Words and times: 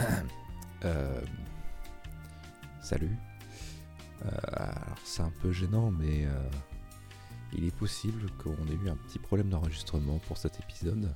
Euh, 0.84 1.20
Salut. 2.80 3.14
Euh, 4.24 4.30
alors 4.54 4.98
c'est 5.04 5.20
un 5.20 5.32
peu 5.42 5.52
gênant, 5.52 5.90
mais 5.90 6.24
euh, 6.24 6.50
il 7.52 7.66
est 7.66 7.74
possible 7.76 8.30
qu'on 8.42 8.66
ait 8.66 8.78
eu 8.82 8.88
un 8.88 8.96
petit 8.96 9.18
problème 9.18 9.50
d'enregistrement 9.50 10.18
pour 10.20 10.38
cet 10.38 10.58
épisode. 10.58 11.14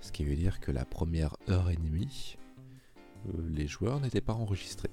Ce 0.00 0.12
qui 0.12 0.24
veut 0.24 0.36
dire 0.36 0.60
que 0.60 0.70
la 0.70 0.84
première 0.84 1.36
heure 1.48 1.68
et 1.68 1.74
demie, 1.74 2.38
les 3.48 3.66
joueurs 3.66 3.98
n'étaient 3.98 4.20
pas 4.20 4.34
enregistrés. 4.34 4.92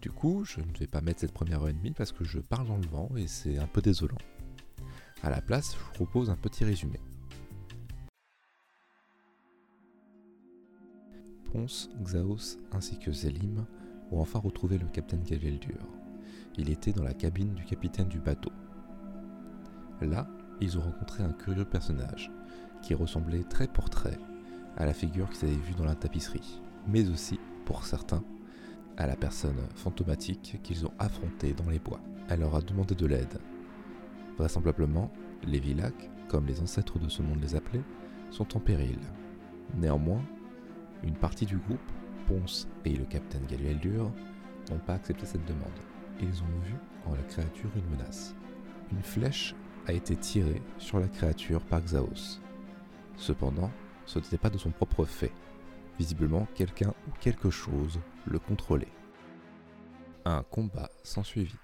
Du 0.00 0.12
coup, 0.12 0.44
je 0.44 0.60
ne 0.60 0.78
vais 0.78 0.86
pas 0.86 1.00
mettre 1.00 1.18
cette 1.18 1.32
première 1.32 1.62
heure 1.62 1.70
et 1.70 1.72
demie 1.72 1.90
parce 1.90 2.12
que 2.12 2.22
je 2.22 2.38
parle 2.38 2.68
dans 2.68 2.78
le 2.78 2.86
vent 2.86 3.10
et 3.16 3.26
c'est 3.26 3.58
un 3.58 3.66
peu 3.66 3.82
désolant. 3.82 4.18
À 5.24 5.30
la 5.30 5.42
place, 5.42 5.74
je 5.74 5.78
vous 5.78 5.92
propose 5.94 6.30
un 6.30 6.36
petit 6.36 6.64
résumé. 6.64 6.99
Xaos 12.02 12.58
ainsi 12.72 12.98
que 12.98 13.12
Zélim 13.12 13.64
ont 14.10 14.20
enfin 14.20 14.38
retrouvé 14.38 14.78
le 14.78 14.86
capitaine 14.86 15.22
Gaveldur. 15.22 15.78
Il 16.56 16.70
était 16.70 16.92
dans 16.92 17.04
la 17.04 17.14
cabine 17.14 17.54
du 17.54 17.64
capitaine 17.64 18.08
du 18.08 18.18
bateau. 18.18 18.50
Là, 20.00 20.28
ils 20.60 20.78
ont 20.78 20.82
rencontré 20.82 21.22
un 21.22 21.32
curieux 21.32 21.64
personnage 21.64 22.30
qui 22.82 22.94
ressemblait 22.94 23.44
trait 23.44 23.68
pour 23.68 23.90
trait 23.90 24.18
à 24.76 24.86
la 24.86 24.94
figure 24.94 25.28
qu'ils 25.30 25.48
avaient 25.48 25.56
vue 25.56 25.74
dans 25.74 25.84
la 25.84 25.94
tapisserie, 25.94 26.60
mais 26.86 27.08
aussi, 27.08 27.38
pour 27.64 27.84
certains, 27.84 28.24
à 28.96 29.06
la 29.06 29.16
personne 29.16 29.60
fantomatique 29.74 30.58
qu'ils 30.62 30.86
ont 30.86 30.92
affrontée 30.98 31.52
dans 31.52 31.70
les 31.70 31.78
bois. 31.78 32.00
Elle 32.28 32.40
leur 32.40 32.54
a 32.54 32.60
demandé 32.60 32.94
de 32.94 33.06
l'aide. 33.06 33.38
Vraisemblablement, 34.36 35.10
les 35.42 35.60
Villacs, 35.60 36.10
comme 36.28 36.46
les 36.46 36.60
ancêtres 36.60 36.98
de 36.98 37.08
ce 37.08 37.22
monde 37.22 37.40
les 37.42 37.54
appelaient, 37.54 37.84
sont 38.30 38.56
en 38.56 38.60
péril. 38.60 38.98
Néanmoins, 39.74 40.22
une 41.02 41.14
partie 41.14 41.46
du 41.46 41.56
groupe, 41.56 41.78
Ponce 42.26 42.68
et 42.84 42.90
le 42.90 43.04
capitaine 43.04 43.46
Galueldur, 43.46 44.10
n'ont 44.70 44.78
pas 44.78 44.94
accepté 44.94 45.26
cette 45.26 45.44
demande. 45.46 45.68
Ils 46.20 46.42
ont 46.42 46.60
vu 46.64 46.74
en 47.06 47.14
la 47.14 47.22
créature 47.22 47.70
une 47.74 47.96
menace. 47.96 48.34
Une 48.92 49.02
flèche 49.02 49.54
a 49.86 49.92
été 49.92 50.16
tirée 50.16 50.62
sur 50.78 51.00
la 51.00 51.08
créature 51.08 51.62
par 51.64 51.80
Xaos. 51.80 52.40
Cependant, 53.16 53.70
ce 54.06 54.18
n'était 54.18 54.38
pas 54.38 54.50
de 54.50 54.58
son 54.58 54.70
propre 54.70 55.04
fait. 55.04 55.32
Visiblement, 55.98 56.46
quelqu'un 56.54 56.94
ou 57.08 57.10
quelque 57.20 57.50
chose 57.50 58.00
le 58.26 58.38
contrôlait. 58.38 58.88
Un 60.24 60.42
combat 60.42 60.90
s'ensuivit. 61.02 61.58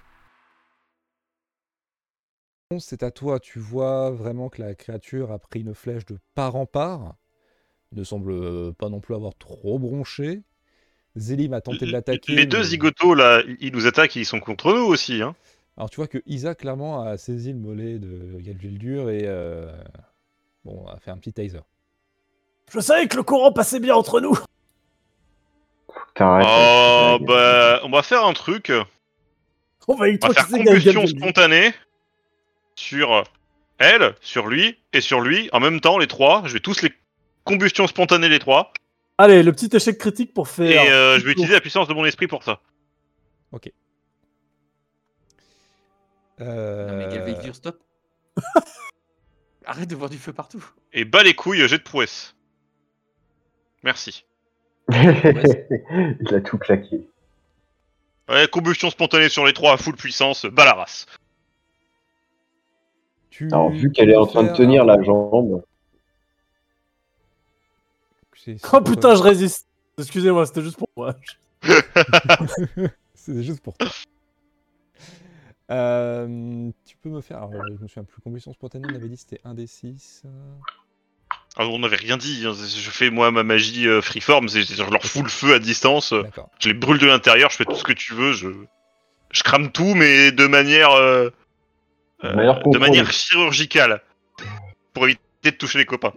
C'est 2.79 3.03
à 3.03 3.11
toi. 3.11 3.39
Tu 3.39 3.59
vois 3.59 4.11
vraiment 4.11 4.49
que 4.49 4.61
la 4.61 4.75
créature 4.75 5.31
a 5.31 5.39
pris 5.39 5.61
une 5.61 5.75
flèche 5.75 6.05
de 6.05 6.19
part 6.35 6.57
en 6.57 6.67
part. 6.67 7.17
Ne 7.93 8.05
semble 8.05 8.33
euh, 8.33 8.73
pas 8.73 8.89
non 8.89 9.01
plus 9.01 9.15
avoir 9.15 9.35
trop 9.37 9.79
bronché. 9.79 10.43
Zélim 11.17 11.55
a 11.55 11.61
tenté 11.61 11.87
de 11.87 11.93
l'attaquer. 11.93 12.35
Les 12.35 12.47
deux 12.47 12.59
mais- 12.59 12.65
zigotos, 12.65 13.15
là, 13.15 13.43
ils 13.61 13.73
nous 13.73 13.87
attaquent, 13.87 14.17
ils 14.17 14.27
sont 14.27 14.41
contre 14.41 14.73
nous 14.75 14.85
aussi. 14.85 15.23
Hein. 15.23 15.35
Alors 15.77 15.91
tu 15.91 15.97
vois 15.97 16.09
que 16.09 16.23
Isa 16.27 16.55
clairement 16.55 17.03
a 17.03 17.17
saisi 17.17 17.53
le 17.53 17.59
mollet 17.59 17.99
de 17.99 18.39
Galvildur 18.41 19.11
et 19.11 19.23
euh, 19.25 19.71
bon, 20.65 20.87
a 20.87 20.99
fait 20.99 21.11
un 21.11 21.19
petit 21.19 21.33
taser. 21.33 21.61
Je 22.73 22.81
savais 22.81 23.07
que 23.09 23.17
le 23.17 23.23
courant 23.23 23.53
passait 23.53 23.81
bien 23.81 23.95
entre 23.95 24.21
nous. 24.21 24.37
Oh, 26.19 27.19
bah, 27.21 27.81
on 27.85 27.91
va 27.91 28.03
faire 28.03 28.25
un 28.25 28.33
truc. 28.33 28.73
On 29.87 29.95
va 29.95 30.07
On 30.09 30.29
va 30.29 30.35
faire 30.35 30.49
combustion 30.49 31.07
spontanée 31.07 31.73
sur 32.75 33.25
elle, 33.79 34.15
sur 34.21 34.49
lui 34.49 34.79
et 34.93 35.01
sur 35.01 35.21
lui. 35.21 35.49
En 35.53 35.61
même 35.61 35.81
temps, 35.81 35.99
les 35.99 36.07
trois. 36.07 36.43
Je 36.47 36.55
vais 36.55 36.61
tous 36.61 36.83
les 36.83 36.91
combustion 37.47 37.87
spontanée, 37.87 38.29
les 38.29 38.39
trois. 38.39 38.73
Allez, 39.17 39.43
le 39.43 39.53
petit 39.53 39.75
échec 39.75 39.97
critique 39.97 40.35
pour 40.35 40.49
faire. 40.49 40.83
Et 40.83 40.91
euh, 40.91 41.19
je 41.19 41.25
vais 41.25 41.33
utiliser 41.33 41.55
la 41.55 41.61
puissance 41.63 41.89
de 41.89 41.95
mon 41.95 42.05
esprit 42.05 42.27
pour 42.27 42.43
ça. 42.43 42.61
Euh, 46.41 46.87
Non 46.91 46.97
mais 46.99 47.15
Galveldur, 47.15 47.55
stop. 47.55 47.81
Arrête 49.65 49.89
de 49.89 49.97
voir 49.97 50.11
du 50.11 50.19
feu 50.19 50.35
partout. 50.35 50.63
Et 50.93 51.07
bas 51.07 51.23
les 51.23 51.35
couilles, 51.35 51.67
jet 51.67 51.79
de 51.79 51.83
prouesse. 51.83 52.37
Merci. 53.83 54.27
Il 54.93 56.35
a 56.35 56.41
tout 56.41 56.59
claqué. 56.59 57.09
Ouais, 58.29 58.47
combustion 58.49 58.91
spontanée 58.91 59.29
sur 59.29 59.47
les 59.47 59.53
trois 59.53 59.73
à 59.73 59.77
full 59.77 59.97
puissance, 59.97 60.45
bas 60.47 60.65
la 60.65 60.75
race. 60.75 61.07
tu 63.31 63.47
Alors, 63.47 63.71
vu 63.71 63.91
qu'elle 63.91 64.11
est 64.11 64.17
en 64.17 64.27
train 64.27 64.43
de 64.43 64.53
tenir 64.53 64.85
la 64.85 65.01
jambe, 65.03 65.65
Oh 68.73 68.81
putain, 68.81 69.15
je 69.15 69.23
résiste. 69.23 69.67
Excusez-moi, 69.99 70.47
c'était 70.47 70.63
juste 70.63 70.77
pour 70.77 70.89
moi. 70.97 71.15
C'est 73.15 73.43
juste 73.43 73.61
pour 73.61 73.77
toi. 73.77 73.89
Euh, 75.71 76.71
tu 76.87 76.97
peux 76.99 77.09
me 77.09 77.21
faire. 77.21 77.39
Alors, 77.39 77.53
je 77.67 77.73
me 77.83 77.89
souviens 77.89 78.05
plus. 78.05 78.21
Combustion 78.23 78.53
spontanée, 78.53 78.87
on 78.91 78.95
avait 78.95 79.09
dit 79.09 79.17
c'était 79.17 79.41
1 79.45 79.55
des 79.55 79.67
6. 79.67 80.23
Alors, 81.57 81.73
on 81.75 81.79
n'avait 81.81 81.97
rien 81.97 82.17
dit. 82.17 82.45
hein. 82.47 82.53
Je 82.55 82.91
fais 82.91 83.11
moi 83.11 83.31
ma 83.31 83.43
magie 83.43 83.89
euh, 83.89 84.01
freeform, 84.01 84.49
je 84.49 84.83
leur 84.91 85.03
fous 85.03 85.23
le 85.23 85.29
feu 85.29 85.55
à 85.55 85.59
distance. 85.59 86.13
euh, 86.13 86.23
D'accord. 86.23 86.51
Je 86.61 86.69
les 86.69 86.75
brûle 86.75 86.99
de 86.99 87.07
l'intérieur, 87.07 87.51
je 87.51 87.57
fais 87.57 87.65
tout 87.65 87.75
ce 87.75 87.85
que 87.85 87.95
tu 87.95 88.15
veux, 88.15 88.33
je, 88.33 88.49
je 89.33 89.43
crame 89.43 89.73
tout, 89.73 89.95
mais 89.95 90.31
de 90.31 90.47
manière, 90.47 90.91
euh, 90.93 91.31
De 92.23 92.29
euh, 92.29 92.79
manière 92.79 93.11
chirurgicale, 93.11 94.03
pour 94.93 95.05
éviter 95.07 95.23
de 95.45 95.51
toucher 95.57 95.79
les 95.79 95.87
copains. 95.87 96.13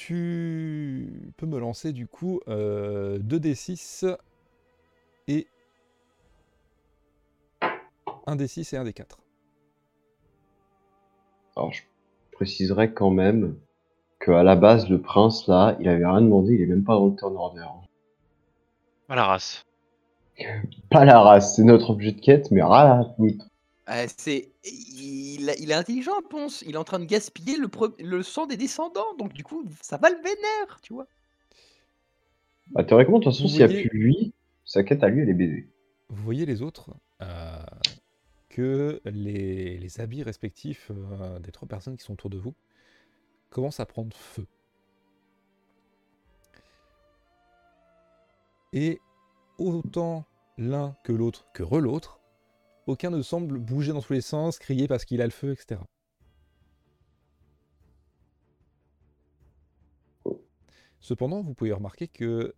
Tu 0.00 1.32
peux 1.36 1.46
me 1.46 1.58
lancer 1.58 1.92
du 1.92 2.06
coup 2.06 2.38
euh, 2.46 3.18
2d6 3.18 4.16
et 5.26 5.48
1d6 8.28 8.76
et 8.76 8.78
1d4. 8.78 9.16
alors 11.56 11.72
je 11.72 11.82
préciserai 12.30 12.92
quand 12.94 13.10
même 13.10 13.56
que 14.20 14.30
à 14.30 14.44
la 14.44 14.54
base, 14.54 14.88
le 14.88 15.00
prince 15.00 15.48
là, 15.48 15.76
il 15.80 15.88
avait 15.88 16.06
rien 16.06 16.20
demandé, 16.20 16.54
il 16.54 16.62
est 16.62 16.66
même 16.66 16.84
pas 16.84 16.94
dans 16.94 17.06
le 17.06 17.16
turn 17.16 17.36
order. 17.36 17.66
À 19.08 19.16
la 19.16 19.24
race. 19.24 19.66
Pas 20.90 21.04
la 21.06 21.20
race, 21.20 21.56
c'est 21.56 21.64
notre 21.64 21.90
objet 21.90 22.12
de 22.12 22.20
quête, 22.20 22.52
mais 22.52 22.62
rien. 22.62 23.12
Euh, 23.90 24.06
c'est 24.18 24.52
il, 24.64 25.54
il 25.58 25.70
est 25.70 25.74
intelligent 25.74 26.20
Ponce. 26.28 26.62
Il 26.66 26.74
est 26.74 26.78
en 26.78 26.84
train 26.84 26.98
de 26.98 27.06
gaspiller 27.06 27.56
le, 27.56 27.68
pre- 27.68 27.94
le 28.02 28.22
sang 28.22 28.46
des 28.46 28.56
descendants. 28.56 29.14
Donc 29.18 29.32
du 29.32 29.44
coup, 29.44 29.64
ça 29.80 29.96
va 29.96 30.10
le 30.10 30.16
vénère, 30.16 30.80
tu 30.82 30.92
vois. 30.92 31.06
Bah, 32.72 32.84
théoriquement, 32.84 33.18
de 33.18 33.24
toute 33.24 33.32
façon, 33.32 33.48
s'il 33.48 33.58
n'y 33.58 33.62
a 33.64 33.68
plus 33.68 33.88
lui, 33.92 34.34
sa 34.64 34.82
quête 34.82 35.02
à 35.02 35.08
lui, 35.08 35.22
elle 35.22 35.30
est 35.30 35.34
baisée. 35.34 35.68
Vous 36.10 36.22
voyez 36.22 36.44
les 36.44 36.60
autres 36.60 36.90
euh, 37.22 37.62
que 38.50 39.00
les, 39.06 39.78
les 39.78 40.00
habits 40.00 40.22
respectifs 40.22 40.90
euh, 40.90 41.38
des 41.38 41.50
trois 41.50 41.66
personnes 41.66 41.96
qui 41.96 42.04
sont 42.04 42.12
autour 42.12 42.28
de 42.28 42.38
vous 42.38 42.54
commencent 43.48 43.80
à 43.80 43.86
prendre 43.86 44.14
feu. 44.14 44.46
Et 48.74 49.00
autant 49.56 50.26
l'un 50.58 50.94
que 51.04 51.12
l'autre 51.12 51.46
que 51.54 51.62
re 51.62 51.80
l'autre, 51.80 52.20
aucun 52.88 53.10
ne 53.10 53.20
semble 53.20 53.58
bouger 53.58 53.92
dans 53.92 54.00
tous 54.00 54.14
les 54.14 54.22
sens, 54.22 54.58
crier 54.58 54.88
parce 54.88 55.04
qu'il 55.04 55.20
a 55.20 55.24
le 55.24 55.30
feu, 55.30 55.52
etc. 55.52 55.80
Cependant, 60.98 61.42
vous 61.42 61.54
pouvez 61.54 61.72
remarquer 61.72 62.08
que 62.08 62.54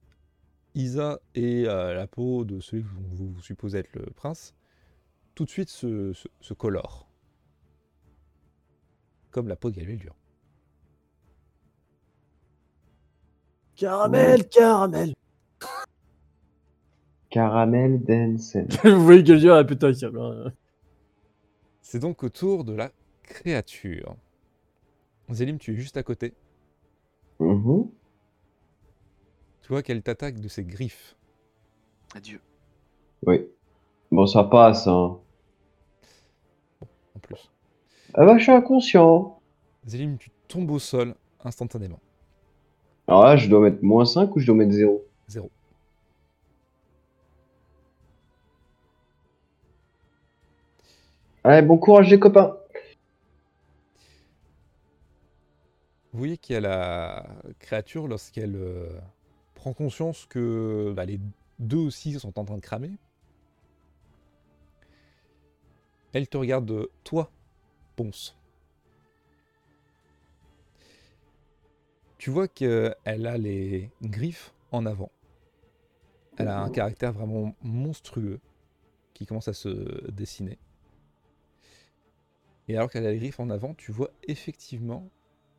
Isa 0.74 1.20
et 1.34 1.66
euh, 1.66 1.94
la 1.94 2.06
peau 2.06 2.44
de 2.44 2.60
celui 2.60 2.84
que 2.84 2.88
vous, 2.88 3.40
supposez 3.42 3.78
être 3.78 3.92
le 3.94 4.06
prince, 4.12 4.54
tout 5.34 5.44
de 5.44 5.50
suite 5.50 5.68
se, 5.68 6.12
se, 6.12 6.28
se 6.40 6.54
colore. 6.54 7.08
Comme 9.30 9.48
la 9.48 9.56
peau 9.56 9.70
de 9.70 9.76
Galveldur. 9.76 10.14
Caramel, 13.74 14.48
caramel. 14.48 15.14
Caramel 17.30 18.02
Densen. 18.02 18.68
Vous 18.84 19.04
voyez 19.04 19.24
que 19.24 19.38
je 19.38 19.62
putain, 19.62 19.92
euh. 20.02 20.50
C'est 21.80 22.00
donc 22.00 22.22
au 22.22 22.28
tour 22.28 22.64
de 22.64 22.74
la 22.74 22.90
créature. 23.22 24.16
Zélim, 25.30 25.58
tu 25.58 25.72
es 25.72 25.76
juste 25.76 25.96
à 25.96 26.02
côté. 26.02 26.34
Mm-hmm. 27.38 27.88
Tu 29.62 29.68
vois 29.68 29.82
qu'elle 29.82 30.02
t'attaque 30.02 30.40
de 30.40 30.48
ses 30.48 30.64
griffes? 30.64 31.16
Adieu. 32.14 32.40
Oui. 33.26 33.46
Bon, 34.10 34.26
ça 34.26 34.42
passe, 34.44 34.88
hein. 34.88 35.18
En 37.14 37.18
plus. 37.22 37.50
Ah 38.14 38.26
bah, 38.26 38.36
je 38.38 38.42
suis 38.42 38.52
inconscient. 38.52 39.40
Zélim, 39.86 40.18
tu 40.18 40.30
tombes 40.48 40.70
au 40.72 40.80
sol 40.80 41.14
instantanément. 41.44 42.00
Alors 43.06 43.24
là, 43.24 43.36
je 43.36 43.48
dois 43.48 43.60
mettre 43.60 43.82
moins 43.82 44.04
5 44.04 44.34
ou 44.34 44.40
je 44.40 44.46
dois 44.46 44.56
mettre 44.56 44.72
0 44.72 45.04
0. 45.28 45.50
Ouais, 51.50 51.62
bon 51.62 51.78
courage 51.78 52.08
les 52.08 52.20
copains. 52.20 52.56
Vous 56.12 56.18
voyez 56.20 56.38
qu'il 56.38 56.54
y 56.54 56.56
a 56.56 56.60
la 56.60 57.26
créature 57.58 58.06
lorsqu'elle 58.06 58.54
euh, 58.54 59.00
prend 59.56 59.72
conscience 59.72 60.26
que 60.26 60.92
bah, 60.94 61.04
les 61.04 61.18
deux 61.58 61.78
aussi 61.78 62.12
sont 62.20 62.38
en 62.38 62.44
train 62.44 62.54
de 62.54 62.60
cramer. 62.60 62.92
Elle 66.12 66.28
te 66.28 66.36
regarde, 66.36 66.86
toi, 67.02 67.32
Ponce. 67.96 68.38
Tu 72.16 72.30
vois 72.30 72.46
qu'elle 72.46 72.94
a 73.04 73.38
les 73.38 73.90
griffes 74.02 74.54
en 74.70 74.86
avant. 74.86 75.10
Elle 76.36 76.46
a 76.46 76.60
un 76.60 76.70
caractère 76.70 77.10
vraiment 77.10 77.56
monstrueux 77.60 78.38
qui 79.14 79.26
commence 79.26 79.48
à 79.48 79.52
se 79.52 80.08
dessiner. 80.12 80.56
Et 82.70 82.76
alors 82.76 82.88
qu'elle 82.88 83.04
a 83.04 83.10
les 83.10 83.18
griffes 83.18 83.40
en 83.40 83.50
avant, 83.50 83.74
tu 83.74 83.90
vois 83.90 84.12
effectivement, 84.22 85.10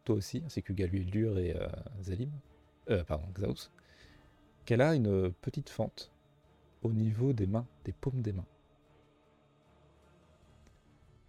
toi 0.06 0.16
aussi, 0.16 0.42
ainsi 0.46 0.64
que 0.64 0.72
Galueldur 0.72 1.40
et 1.40 1.54
euh, 1.54 1.68
Zalim, 2.02 2.32
euh, 2.90 3.04
pardon, 3.04 3.28
Xaos, 3.34 3.70
qu'elle 4.64 4.80
a 4.80 4.96
une 4.96 5.30
petite 5.30 5.70
fente 5.70 6.10
au 6.84 6.94
niveau 6.94 7.34
des 7.34 7.48
mains, 7.48 7.68
des 7.84 7.92
paumes 7.92 8.22
des 8.22 8.32
mains. 8.32 8.46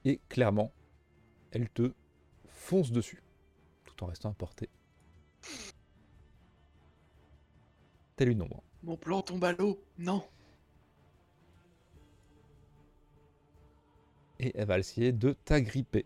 Et 0.04 0.20
clairement, 0.28 0.70
elle 1.50 1.68
te 1.68 1.92
fonce 2.46 2.92
dessus, 2.92 3.20
tout 3.84 4.04
en 4.04 4.06
restant 4.06 4.30
à 4.30 4.34
portée. 4.34 4.68
Telle 8.14 8.28
une 8.28 8.42
ombre. 8.42 8.62
Mon 8.84 8.96
plan 8.96 9.20
tombe 9.22 9.42
à 9.42 9.50
l'eau. 9.50 9.82
Non. 9.98 10.22
Et 14.42 14.52
elle 14.56 14.66
va 14.66 14.78
essayer 14.78 15.12
de 15.12 15.36
t'agripper. 15.44 16.04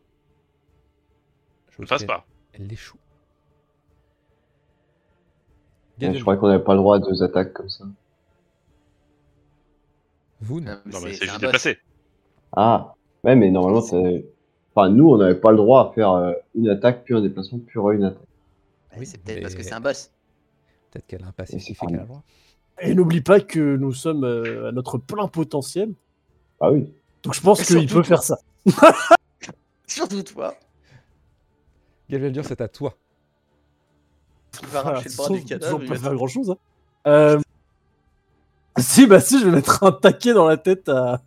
Je 1.70 1.82
ne 1.82 1.86
fasse 1.86 2.04
pas. 2.04 2.26
Elle 2.52 2.66
l'échoue. 2.66 2.98
Je 5.98 6.20
croyais 6.20 6.38
qu'on 6.38 6.48
n'avait 6.48 6.62
pas 6.62 6.74
le 6.74 6.80
droit 6.80 6.96
à 6.96 6.98
deux 6.98 7.22
attaques 7.22 7.54
comme 7.54 7.70
ça. 7.70 7.84
vous, 10.40 10.60
non. 10.60 10.78
Non, 10.84 11.00
mais 11.02 11.14
c'est- 11.14 11.24
juste 11.24 11.40
déplacé. 11.40 11.78
Ah, 12.54 12.94
ouais, 13.24 13.34
mais 13.34 13.50
normalement, 13.50 13.78
enfin, 13.80 14.90
nous, 14.90 15.08
on 15.08 15.16
n'avait 15.16 15.40
pas 15.40 15.50
le 15.50 15.56
droit 15.56 15.88
à 15.88 15.92
faire 15.94 16.12
euh, 16.12 16.32
une 16.54 16.68
attaque, 16.68 17.04
puis 17.04 17.14
un 17.14 17.22
déplacement, 17.22 17.58
puis 17.58 17.80
une 17.94 18.04
attaque. 18.04 18.20
Bah, 18.90 18.96
Oui, 18.98 19.06
c'est 19.06 19.18
peut-être 19.18 19.40
parce 19.40 19.54
que 19.54 19.62
c'est 19.62 19.72
un 19.72 19.80
boss. 19.80 20.12
Peut-être 20.90 21.06
qu'elle 21.06 21.24
a 21.24 21.28
un 21.28 21.32
passif 21.32 21.54
Et 21.54 21.58
qui 21.58 21.64
c'est 21.64 21.74
fait 21.74 21.80
pas 21.80 21.86
qu'elle 21.86 21.98
a 22.00 22.02
le 22.02 22.08
droit. 22.08 22.22
Et 22.82 22.94
n'oublie 22.94 23.22
pas 23.22 23.40
que 23.40 23.76
nous 23.76 23.94
sommes 23.94 24.24
euh, 24.24 24.68
à 24.68 24.72
notre 24.72 24.98
plein 24.98 25.28
potentiel. 25.28 25.94
Ah 26.60 26.70
oui. 26.70 26.92
Donc 27.26 27.34
je 27.34 27.40
pense 27.40 27.60
qu'il 27.62 27.86
peut 27.88 27.94
toi. 27.94 28.04
faire 28.04 28.22
ça. 28.22 28.38
Surtout 29.88 30.22
toi. 30.22 30.54
Galveldur, 32.08 32.44
c'est 32.44 32.60
à 32.60 32.68
toi. 32.68 32.94
Il 34.62 34.68
va 34.68 34.78
arracher 34.78 35.08
le 35.08 35.16
bras 35.16 35.28
du 35.30 35.44
cadavre. 35.44 35.82
il 35.82 35.88
va- 35.88 35.96
faire 35.96 36.14
grand 36.14 36.28
chose. 36.28 36.54
Euh... 37.08 37.40
Si, 38.78 39.08
bah 39.08 39.18
si, 39.18 39.40
je 39.40 39.46
vais 39.46 39.50
mettre 39.56 39.82
un 39.82 39.90
taquet 39.90 40.34
dans 40.34 40.46
la 40.46 40.56
tête 40.56 40.88
à, 40.88 41.20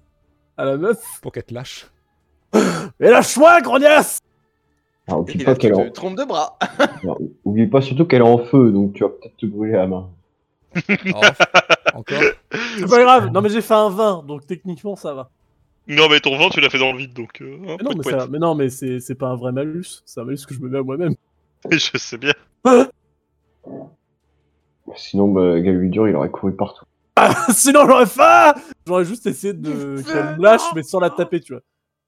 à 0.56 0.63
la 0.63 0.78
meuf. 0.78 1.04
Pour 1.22 1.34
qu'elle 1.34 1.44
te 1.44 1.54
lâche. 1.54 1.88
Mais 2.54 3.12
lâche-moi, 3.12 3.60
grognasse 3.60 4.19
Alors, 5.06 5.19
oublie 5.22 5.44
pas 5.44 5.56
qu'elle 5.56 5.75
en... 5.75 5.92
trompe 5.92 6.16
de 6.18 6.24
bras. 6.24 6.57
alors, 7.04 7.19
oublie 7.44 7.68
pas 7.68 7.81
surtout 7.81 8.06
qu'elle 8.06 8.22
est 8.22 8.25
en 8.25 8.38
feu, 8.38 8.72
donc 8.72 8.94
tu 8.94 9.04
vas 9.04 9.10
peut-être 9.10 9.36
te 9.36 9.46
brûler 9.48 9.74
la 9.74 9.88
main. 9.88 10.10
Oh, 11.13 11.22
encore. 11.96 12.22
C'est 12.78 12.88
pas 12.90 13.04
grave. 13.04 13.31
Non, 13.34 13.42
mais 13.42 13.50
j'ai 13.50 13.62
fait 13.62 13.74
un 13.74 13.90
20, 13.90 14.25
donc 14.25 14.46
techniquement 14.46 14.96
ça 14.96 15.13
va. 15.13 15.31
Non, 15.89 16.07
mais 16.07 16.19
ton 16.19 16.38
vent, 16.38 16.50
tu 16.50 16.62
l'as 16.62 16.69
fait 16.69 16.77
dans 16.77 16.91
le 16.91 17.00
vide, 17.00 17.13
donc. 17.13 17.41
euh, 17.41 17.57
hein, 17.68 17.77
Mais 17.80 17.83
non, 17.83 17.89
mais, 17.95 18.03
pouet. 18.03 18.12
ça- 18.12 18.27
mais 18.27 18.39
non, 18.39 18.56
mais 18.56 18.69
c'est 18.69 19.00
c'est 19.00 19.15
pas 19.15 19.27
un 19.30 19.36
vrai 19.36 19.51
malus. 19.51 20.01
C'est 20.06 20.19
un 20.19 20.24
malus 20.24 20.45
que 20.47 20.53
je 20.53 20.59
me 20.59 20.69
mets 20.69 20.77
à 20.77 20.83
moi-même. 20.83 21.15
Je 21.71 21.97
sais 21.97 22.18
bien. 22.18 22.33
Sinon, 24.95 25.27
bah, 25.30 25.59
Galvidur, 25.59 26.07
il 26.07 26.15
aurait 26.15 26.30
couru 26.30 26.56
partout. 26.56 26.86
Sinon, 27.53 27.86
j'aurais 27.88 28.06
faim 28.06 28.53
J'aurais 28.88 29.06
juste 29.06 29.25
essayé 29.25 29.53
de 29.53 30.01
qu'elle 30.03 30.38
me 30.38 30.44
lâche, 30.44 30.62
mais 30.75 30.83
sans 30.83 31.00
la 31.00 31.09
taper, 31.09 31.41
tu 31.41 31.53
vois. 31.53 31.62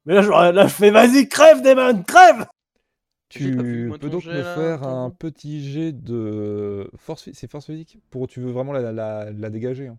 Mais 0.06 0.14
là, 0.16 0.22
j'aurais 0.22 0.52
là, 0.54 0.68
je 0.68 0.74
fais 0.74 0.90
vas-y, 0.90 1.28
crève, 1.28 1.62
Damon, 1.62 2.02
crève 2.04 2.46
Tu 3.30 3.52
peux 3.52 4.10
donc 4.10 4.26
me 4.26 4.44
faire 4.44 4.84
un 4.84 5.10
petit 5.10 5.70
jet 5.70 5.92
de 5.92 6.90
force 6.98 7.30
C'est 7.34 7.50
force 7.52 7.66
physique? 7.66 8.00
Pour 8.10 8.28
tu 8.28 8.40
veux 8.40 8.52
vraiment 8.52 8.74
la, 8.74 8.92
la, 8.92 9.32
la 9.32 9.50
dégager. 9.50 9.88
hein. 9.88 9.98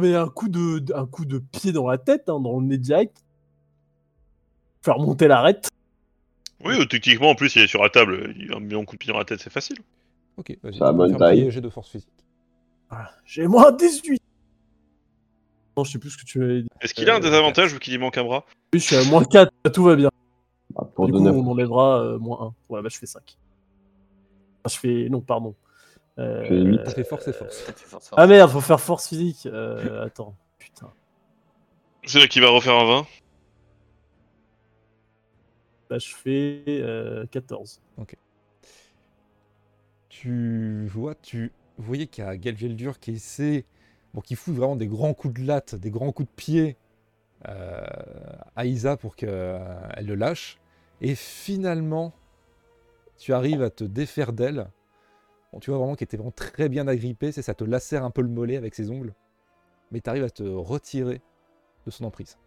Mais 0.00 0.14
un 0.14 0.28
coup 0.28 0.48
de, 0.48 0.82
un 0.94 1.06
coup 1.06 1.24
de 1.24 1.38
pied 1.38 1.72
dans 1.72 1.88
la 1.88 1.98
tête, 1.98 2.28
hein, 2.28 2.40
dans 2.40 2.58
le 2.58 2.66
nez 2.66 2.78
direct. 2.78 3.22
Faire 4.82 4.98
monter 4.98 5.28
l'arête. 5.28 5.68
Oui, 6.64 6.74
techniquement, 6.88 7.30
en 7.30 7.34
plus, 7.34 7.54
il 7.56 7.62
est 7.62 7.66
sur 7.66 7.82
la 7.82 7.90
table. 7.90 8.34
Il 8.38 8.52
a 8.52 8.60
mis 8.60 8.74
un 8.74 8.84
coup 8.84 8.96
de 8.96 8.98
pied 8.98 9.12
dans 9.12 9.18
la 9.18 9.24
tête, 9.24 9.40
c'est 9.40 9.52
facile. 9.52 9.78
Ok, 10.36 10.56
vas-y. 10.62 10.78
Ça 10.78 10.92
bonne 10.92 11.16
taille. 11.16 11.50
jet 11.50 11.60
de 11.60 11.68
force 11.68 11.90
physique. 11.90 12.08
Voilà. 12.88 13.10
J'ai 13.24 13.46
moins 13.46 13.72
18 13.72 14.20
Non, 15.76 15.84
je 15.84 15.92
sais 15.92 15.98
plus 15.98 16.10
ce 16.10 16.18
que 16.18 16.24
tu 16.24 16.38
m'avais 16.38 16.62
dit. 16.62 16.68
Est-ce 16.80 16.94
qu'il 16.94 17.08
a 17.10 17.14
un 17.14 17.18
Euh, 17.18 17.20
désavantage 17.20 17.72
ou 17.74 17.78
qu'il 17.78 17.92
lui 17.92 18.00
manque 18.00 18.18
un 18.18 18.24
bras? 18.24 18.44
Oui, 18.72 18.80
je 18.80 18.84
suis 18.84 18.96
à 18.96 19.04
moins 19.04 19.24
4, 19.24 19.50
tout 19.72 19.84
va 19.84 19.96
bien. 19.96 20.10
Bah, 20.74 20.88
pour 20.94 21.06
du 21.06 21.12
coup, 21.12 21.18
on 21.18 21.46
enlèvera 21.46 22.02
euh, 22.02 22.18
moins 22.18 22.54
1. 22.70 22.74
Ouais, 22.74 22.82
bah 22.82 22.88
je 22.90 22.98
fais 22.98 23.06
5. 23.06 23.36
je 24.68 24.76
fais... 24.76 25.08
Non, 25.10 25.20
pardon. 25.20 25.54
Euh. 26.18 26.76
T'as 26.84 26.90
fait 26.90 27.04
force 27.04 27.28
et 27.28 27.32
force. 27.32 27.56
Ça 27.56 27.72
te 27.72 27.80
fait 27.80 27.86
force, 27.86 28.10
Ah 28.16 28.26
merde, 28.26 28.50
faut 28.50 28.60
faire 28.60 28.80
force 28.80 29.08
physique. 29.08 29.46
Euh, 29.46 30.04
attends, 30.04 30.34
putain. 30.58 30.92
C'est 32.04 32.18
là 32.18 32.26
qu'il 32.26 32.42
va 32.42 32.50
refaire 32.50 32.74
un 32.74 32.84
20. 32.84 33.06
Bah, 35.88 35.98
je 35.98 36.14
fais 36.14 36.62
euh, 36.68 37.26
14. 37.30 37.80
Tu 40.08 40.86
vois, 40.88 41.14
tu 41.14 41.52
vous 41.80 41.86
voyez 41.86 42.06
qu'il 42.06 42.24
y 42.24 42.26
a 42.26 42.36
Galveldur 42.36 43.00
qui 43.00 43.12
essaie, 43.12 43.64
bon, 44.12 44.20
qui 44.20 44.34
fout 44.34 44.54
vraiment 44.54 44.76
des 44.76 44.86
grands 44.86 45.14
coups 45.14 45.40
de 45.40 45.46
latte, 45.46 45.74
des 45.74 45.90
grands 45.90 46.12
coups 46.12 46.28
de 46.28 46.34
pied 46.34 46.76
euh, 47.48 47.80
à 48.54 48.66
Isa 48.66 48.98
pour 48.98 49.16
qu'elle 49.16 49.62
le 50.02 50.14
lâche. 50.14 50.58
Et 51.00 51.14
finalement, 51.14 52.12
tu 53.16 53.32
arrives 53.32 53.62
à 53.62 53.70
te 53.70 53.84
défaire 53.84 54.34
d'elle. 54.34 54.68
Bon, 55.52 55.58
tu 55.58 55.70
vois 55.70 55.78
vraiment 55.78 55.96
qu'elle 55.96 56.06
était 56.06 56.16
vraiment 56.16 56.30
très 56.30 56.68
bien 56.68 56.86
agrippée, 56.86 57.32
c'est 57.32 57.42
ça 57.42 57.54
te 57.54 57.64
lacère 57.64 58.04
un 58.04 58.10
peu 58.10 58.22
le 58.22 58.28
mollet 58.28 58.56
avec 58.56 58.74
ses 58.74 58.90
ongles. 58.90 59.14
Mais 59.90 60.00
tu 60.00 60.08
arrives 60.08 60.24
à 60.24 60.30
te 60.30 60.44
retirer 60.44 61.20
de 61.86 61.90
son 61.90 62.04
emprise. 62.04 62.38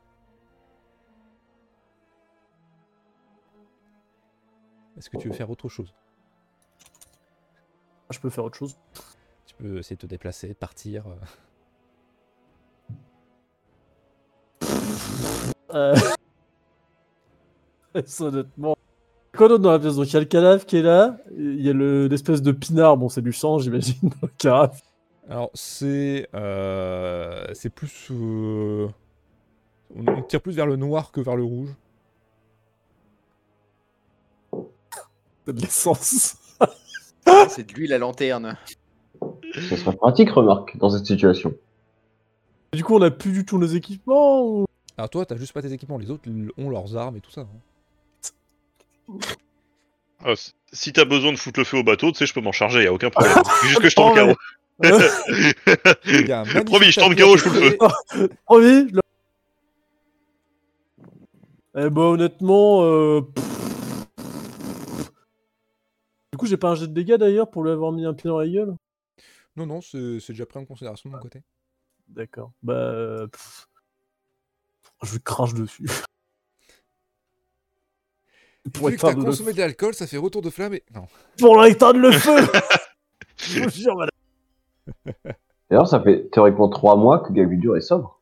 Est-ce 4.98 5.10
que 5.10 5.18
tu 5.18 5.28
veux 5.28 5.34
faire 5.34 5.50
autre 5.50 5.68
chose? 5.70 5.94
Je 8.10 8.20
peux 8.20 8.30
faire 8.30 8.46
autre 8.46 8.58
chose. 8.58 8.78
Tu 9.46 9.56
peux 9.56 9.80
essayer 9.80 9.96
de 9.96 10.02
te 10.02 10.08
déplacer, 10.08 10.54
partir. 10.54 11.08
euh. 11.08 11.16
Euh... 15.74 15.96
Honnêtement. 18.20 18.73
Quoi 19.44 19.50
d'autre 19.50 19.64
dans 19.64 19.72
la 19.74 19.80
pièce? 19.80 19.98
Donc 19.98 20.08
il 20.08 20.14
y 20.14 20.16
a 20.16 20.22
le 20.22 20.26
cadavre 20.26 20.66
qui 20.66 20.78
est 20.78 20.82
là, 20.82 21.18
il 21.38 21.60
y 21.60 21.70
a 21.70 21.74
le- 21.74 22.08
l'espèce 22.08 22.42
de 22.42 22.54
pinard, 22.54 22.96
bon 22.96 23.10
c'est 23.10 23.22
du 23.22 23.34
sang 23.34 23.58
j'imagine 23.60 24.00
dans 24.22 24.30
le. 24.46 24.70
Alors 25.28 25.50
c'est 25.54 26.30
euh, 26.34 27.46
c'est 27.54 27.70
plus 27.70 28.08
euh, 28.12 28.88
on 29.94 30.08
on 30.08 30.22
tire 30.22 30.42
plus 30.42 30.54
vers 30.54 30.66
le 30.66 30.78
noir 30.78 31.12
que 31.12 31.20
vers 31.20 31.36
le 31.36 31.44
rouge. 31.44 31.76
C'est 35.46 35.54
de 35.54 35.60
l'essence. 35.62 36.38
C'est 37.50 37.68
de 37.68 37.74
l'huile 37.74 37.92
à 37.92 37.98
lanterne. 37.98 38.56
Ça 39.70 39.76
serait 39.76 39.94
pratique, 39.98 40.30
remarque, 40.30 40.78
dans 40.78 40.90
cette 40.90 41.06
situation. 41.06 41.54
Du 42.72 42.86
coup 42.86 42.96
on 42.96 43.02
a 43.02 43.12
plus 43.12 43.34
du 43.34 43.44
tout 43.44 43.58
nos 43.58 43.68
équipements 43.68 44.42
ou... 44.42 44.66
Alors 44.98 45.10
toi 45.10 45.26
t'as 45.26 45.36
juste 45.36 45.52
pas 45.52 45.62
tes 45.62 45.74
équipements, 45.74 45.98
les 45.98 46.12
autres 46.12 46.30
ont 46.58 46.70
leurs 46.70 46.96
armes 46.96 47.18
et 47.18 47.20
tout 47.20 47.32
ça. 47.32 47.42
hein. 47.42 47.48
Ah, 50.26 50.34
si 50.72 50.94
t'as 50.94 51.06
besoin 51.06 51.32
de 51.34 51.38
foutre 51.38 51.60
le 51.60 51.66
feu 51.66 51.78
au 51.78 51.84
bateau, 51.84 52.12
tu 52.12 52.18
sais, 52.20 52.26
je 52.26 52.34
peux 52.34 52.42
m'en 52.42 52.52
charger, 52.54 52.84
y 52.84 52.88
a 52.88 52.94
aucun 52.94 53.10
problème. 53.10 53.38
Juste 53.64 53.82
que 53.82 53.90
je 53.90 53.96
tombe 53.96 54.16
KO. 54.16 54.36
Promis, 56.66 56.92
je 56.92 57.00
tombe 57.00 57.16
KO, 57.16 57.38
je 57.38 57.44
fous 57.44 57.50
le 57.54 57.60
feu. 57.72 57.78
Promis 58.46 58.90
je 58.90 58.96
le- 58.96 59.02
Eh 61.76 61.90
bah 61.90 62.02
honnêtement... 62.02 62.84
euh. 62.84 63.22
Du 66.32 66.38
coup 66.38 66.46
j'ai 66.48 66.58
pas 66.58 66.70
un 66.72 66.76
jet 66.76 66.88
de 66.88 66.94
dégâts 66.94 67.16
d'ailleurs 67.16 67.50
pour 67.52 67.64
lui 67.64 67.72
avoir 67.72 67.92
mis 67.92 68.06
un 68.06 68.14
pied 68.14 68.28
dans 68.28 68.40
la 68.40 68.48
gueule 68.48 68.74
Non 69.56 69.66
non 69.68 69.82
c'est 69.82 70.20
déjà 70.30 70.46
pris 70.46 70.58
en 70.60 70.66
considération 70.66 71.10
de 71.10 71.16
mon 71.16 71.22
côté. 71.22 71.42
D'accord. 72.08 72.52
Bah... 72.64 73.26
pff. 73.32 73.68
Je 75.04 75.14
lui 75.14 75.22
crache 75.22 75.54
dessus. 75.54 75.88
Pour 78.72 78.90
Vu 78.90 78.96
que 78.96 79.02
t'as 79.02 79.14
le 79.14 79.24
consommé 79.24 79.54
de 79.54 79.60
l'alcool, 79.60 79.94
ça 79.94 80.08
fait 80.08 80.18
retour 80.18 80.42
de 80.42 80.50
flamme 80.50 80.74
et... 80.76 80.84
Non. 80.96 81.06
pour 81.38 81.66
éteindre 81.66 82.00
le 82.00 82.12
feu 82.12 82.38
Je 83.38 83.64
vous 83.64 83.70
jure, 83.70 83.96
madame. 83.96 85.16
D'ailleurs, 85.70 85.88
ça 85.88 86.02
fait 86.02 86.30
théoriquement 86.32 86.70
trois 86.70 86.96
mois 86.96 87.20
que 87.20 87.34
Galvidur 87.34 87.76
est 87.78 87.82
sobre. 87.82 88.20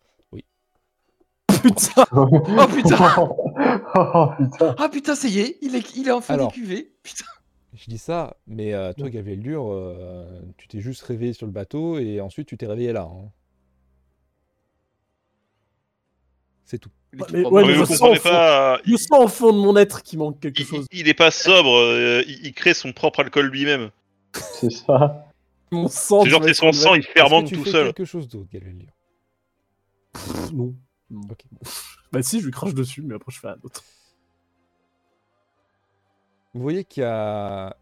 Putain 1.61 2.05
Oh 2.11 2.67
putain 2.73 3.15
oh 3.95 4.27
putain 4.37 4.75
Ah 4.79 4.89
putain, 4.89 5.13
ça 5.15 5.27
y 5.27 5.39
est, 5.41 5.57
il 5.61 5.75
est, 5.75 5.95
il 5.95 6.07
est 6.07 6.11
enfin 6.11 6.33
Alors. 6.33 6.47
décuvé. 6.47 6.91
Putain. 7.03 7.25
Je 7.75 7.85
dis 7.89 7.97
ça, 7.99 8.35
mais 8.47 8.73
euh, 8.73 8.93
toi, 8.93 9.05
Ouais. 9.05 9.11
Gaveldur, 9.11 9.71
euh, 9.71 10.41
tu 10.57 10.67
t'es 10.67 10.79
juste 10.81 11.03
réveillé 11.03 11.33
sur 11.33 11.45
le 11.45 11.51
bateau 11.51 11.99
et 11.99 12.19
ensuite 12.19 12.47
tu 12.47 12.57
t'es 12.57 12.65
réveillé 12.65 12.93
là. 12.93 13.03
hein. 13.03 13.29
C'est 16.65 16.79
tout. 16.79 16.89
Il 17.13 17.21
est 17.21 17.25
tout 17.25 17.33
mais- 17.33 17.45
ouais, 17.45 17.65
mais 17.65 17.73
vous 17.73 17.85
je 17.85 17.89
comprenez 17.91 18.15
sens- 18.15 18.23
pas. 18.23 18.79
Je 18.85 18.95
sens 18.95 19.19
au 19.23 19.27
fond 19.27 19.51
de 19.53 19.57
mon 19.59 19.75
être 19.75 20.01
qu'il 20.01 20.19
manque 20.19 20.39
quelque 20.39 20.59
Il, 20.59 20.65
chose. 20.65 20.85
il- 20.91 20.99
il 21.01 21.07
est 21.09 21.13
pas 21.13 21.31
sobre, 21.31 21.75
euh, 21.77 22.23
il, 22.27 22.45
il 22.47 22.53
crée 22.53 22.73
son 22.73 22.93
propre 22.93 23.19
alcool 23.21 23.47
lui-même. 23.47 23.91
C'est 24.33 24.69
ça. 24.71 25.27
Mon 25.71 25.87
sang. 25.89 26.23
C'est 26.23 26.29
genre 26.29 26.43
c'est 26.43 26.53
son 26.53 26.71
sang, 26.71 26.95
il 26.95 26.99
Est-ce 26.99 27.07
que 27.07 27.13
fermente 27.13 27.47
tu 27.47 27.55
tout 27.57 27.63
fais 27.65 27.71
seul. 27.71 27.85
quelque 27.93 28.05
chose 28.05 28.27
d'autre, 28.29 28.47
relève. 28.53 28.75
Non. 30.53 30.73
Non. 31.09 31.21
Ok. 31.29 31.39
Bah 32.13 32.21
si, 32.21 32.39
je 32.39 32.45
lui 32.45 32.51
crache 32.51 32.73
dessus, 32.73 33.01
mais 33.01 33.15
après 33.15 33.31
je 33.31 33.39
fais 33.39 33.47
un 33.49 33.57
autre. 33.63 33.83
Vous 36.53 36.61
voyez 36.61 36.83
qu'il 36.83 37.03
y 37.03 37.05
a 37.05 37.75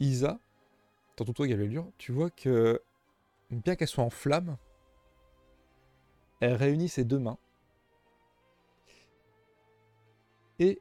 Isa, 0.00 0.38
tantôt 1.16 1.32
toi 1.32 1.46
Gaveldur, 1.46 1.86
tu 1.98 2.12
vois 2.12 2.30
que 2.30 2.80
bien 3.50 3.74
qu'elle 3.76 3.88
soit 3.88 4.04
en 4.04 4.10
flamme, 4.10 4.56
elle 6.40 6.54
réunit 6.54 6.88
ses 6.88 7.04
deux 7.04 7.18
mains 7.18 7.36
et 10.60 10.80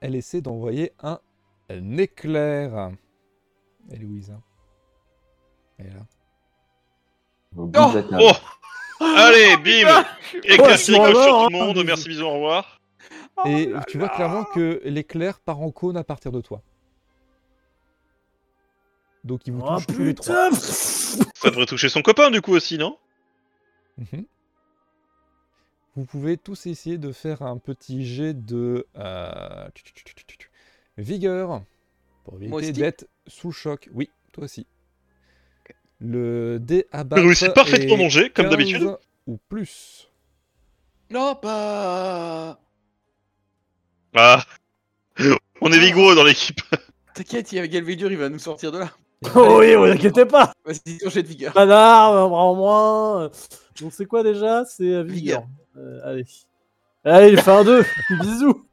elle 0.00 0.14
essaie 0.14 0.40
d'envoyer 0.40 0.92
un, 1.02 1.18
un 1.68 1.96
éclair. 1.96 2.92
Elle 3.90 4.02
est 4.02 4.28
là. 4.28 6.06
Table. 7.72 8.06
Oh 8.20 8.32
Allez, 9.00 9.56
bim 9.56 10.04
Et 10.44 10.56
casse 10.58 10.72
je 10.72 10.76
suis 10.76 10.94
sur 10.94 11.02
tout 11.02 11.10
le 11.10 11.46
hein. 11.46 11.48
monde, 11.50 11.82
merci, 11.84 12.08
bisous, 12.08 12.24
au 12.24 12.34
revoir. 12.34 12.80
Et 13.46 13.72
tu 13.88 13.98
vois 13.98 14.10
clairement 14.10 14.44
que 14.44 14.80
l'éclair 14.84 15.40
part 15.40 15.60
en 15.60 15.70
cône 15.70 15.96
à 15.96 16.04
partir 16.04 16.30
de 16.30 16.42
toi. 16.42 16.62
Donc 19.24 19.46
il 19.46 19.54
vous 19.54 19.62
Oh 19.66 19.76
touche 19.76 19.86
tous 19.86 20.04
les 20.04 20.14
trois. 20.14 20.50
Ça 20.52 21.50
devrait 21.50 21.66
toucher 21.66 21.88
son 21.88 22.02
copain 22.02 22.30
du 22.30 22.42
coup 22.42 22.52
aussi, 22.52 22.76
non? 22.78 22.98
Mhm. 23.96 24.24
Vous 25.96 26.04
pouvez 26.04 26.36
tous 26.36 26.66
essayer 26.66 26.98
de 26.98 27.10
faire 27.12 27.42
un 27.42 27.58
petit 27.58 28.04
jet 28.06 28.34
de 28.34 28.86
euh, 28.96 29.68
vigueur 30.96 31.62
pour 32.24 32.40
éviter 32.40 32.72
d'être 32.72 33.08
sous 33.26 33.48
le 33.48 33.52
choc. 33.52 33.88
Oui, 33.92 34.08
toi 34.32 34.44
aussi. 34.44 34.66
Le 35.98 36.58
dé 36.60 36.86
à 36.92 37.04
battre 37.04 37.22
J'ai 37.22 37.28
réussi 37.28 37.48
parfaitement 37.50 37.96
mon 37.96 38.08
jet, 38.08 38.30
comme 38.30 38.46
15 38.46 38.50
d'habitude. 38.50 38.96
Ou 39.26 39.38
plus. 39.48 40.10
Non, 41.10 41.34
pas. 41.34 42.60
Ah 44.14 44.44
On 45.60 45.72
est 45.72 45.78
vigoureux 45.78 46.14
dans 46.14 46.24
l'équipe. 46.24 46.60
T'inquiète, 47.14 47.52
il 47.52 47.56
y 47.56 47.58
a 47.58 47.66
Galvédur, 47.66 48.10
il 48.10 48.18
va 48.18 48.28
nous 48.28 48.38
sortir 48.38 48.72
de 48.72 48.78
là. 48.78 48.90
Oh 49.34 49.58
oui, 49.58 49.74
vous 49.74 49.84
inquiétez 49.84 50.24
pas 50.24 50.54
Vas-y, 50.64 50.96
ton 50.96 51.10
jet 51.10 51.22
de 51.22 51.28
vigueur. 51.28 51.52
Pas 51.52 51.66
d'armes, 51.66 52.16
un 52.16 52.28
bras 52.28 52.44
en 52.44 52.54
moins. 52.54 53.30
Donc 53.78 53.92
c'est 53.92 54.06
quoi 54.06 54.22
déjà? 54.22 54.64
C'est 54.64 54.84
euh, 54.84 55.02
vigueur. 55.02 55.44
Euh, 55.80 56.00
allez. 56.04 56.26
Allez, 57.04 57.48
un 57.48 57.64
2. 57.64 57.84
Bisous. 58.20 58.66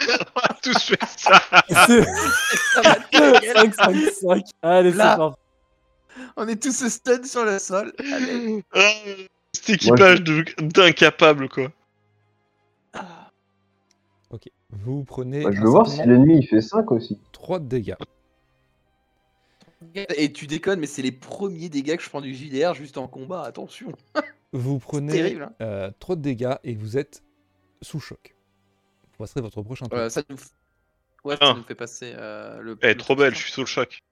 On 0.00 0.40
a 0.40 0.54
tous 0.62 0.82
fait 0.82 0.98
ça. 1.16 1.40
C'est 1.86 2.04
Ça 2.04 2.82
va 2.82 2.94
te 2.96 3.10
gueule. 3.10 3.72
5, 3.72 3.74
5, 3.74 3.96
5. 4.12 4.44
Allez, 4.62 4.92
c'est 4.92 4.98
parti. 4.98 5.40
On 6.36 6.48
est 6.48 6.62
tous 6.62 6.88
stun 6.88 7.24
sur 7.24 7.44
le 7.44 7.58
sol. 7.58 7.92
Allez. 7.98 8.62
Ah, 8.74 8.90
Cet 9.52 9.70
équipage 9.70 10.22
d'incapables, 10.22 11.48
quoi. 11.48 11.68
Ah. 12.92 13.30
Ok. 14.30 14.48
Vous 14.70 15.02
prenez 15.04 15.42
Bah, 15.42 15.50
je 15.52 15.60
veux 15.60 15.68
voir 15.68 15.88
si 15.88 15.98
l'ennemi 15.98 16.38
il 16.38 16.46
fait 16.46 16.60
5 16.60 16.92
aussi. 16.92 17.18
3 17.32 17.58
de 17.58 17.66
dégâts. 17.66 17.96
Et 19.94 20.32
tu 20.32 20.46
déconnes, 20.46 20.80
mais 20.80 20.86
c'est 20.86 21.02
les 21.02 21.12
premiers 21.12 21.68
dégâts 21.68 21.96
que 21.96 22.02
je 22.02 22.08
prends 22.08 22.20
du 22.20 22.34
JDR 22.34 22.74
juste 22.74 22.98
en 22.98 23.08
combat. 23.08 23.42
Attention. 23.42 23.92
Vous 24.56 24.78
prenez 24.78 25.12
terrible, 25.12 25.48
hein. 25.60 25.90
3 25.98 26.16
de 26.16 26.20
dégâts 26.22 26.54
et 26.64 26.74
vous 26.74 26.96
êtes 26.98 27.22
sous 27.82 28.00
choc. 28.00 28.34
Vous 29.12 29.18
passerez 29.18 29.40
votre 29.40 29.62
prochain 29.62 29.86
tour. 29.86 29.98
Euh, 29.98 30.08
ça 30.08 30.22
nous... 30.28 30.36
Ouais, 31.24 31.36
Ah. 31.40 31.46
ça 31.48 31.54
nous 31.54 31.64
fait 31.64 31.74
passer 31.74 32.12
euh, 32.16 32.60
le. 32.60 32.78
Elle 32.82 32.90
est 32.90 32.94
le 32.94 32.98
trop 33.00 33.16
belle, 33.16 33.34
je 33.34 33.40
suis 33.40 33.52
sous 33.52 33.60
le 33.62 33.66
choc. 33.66 34.02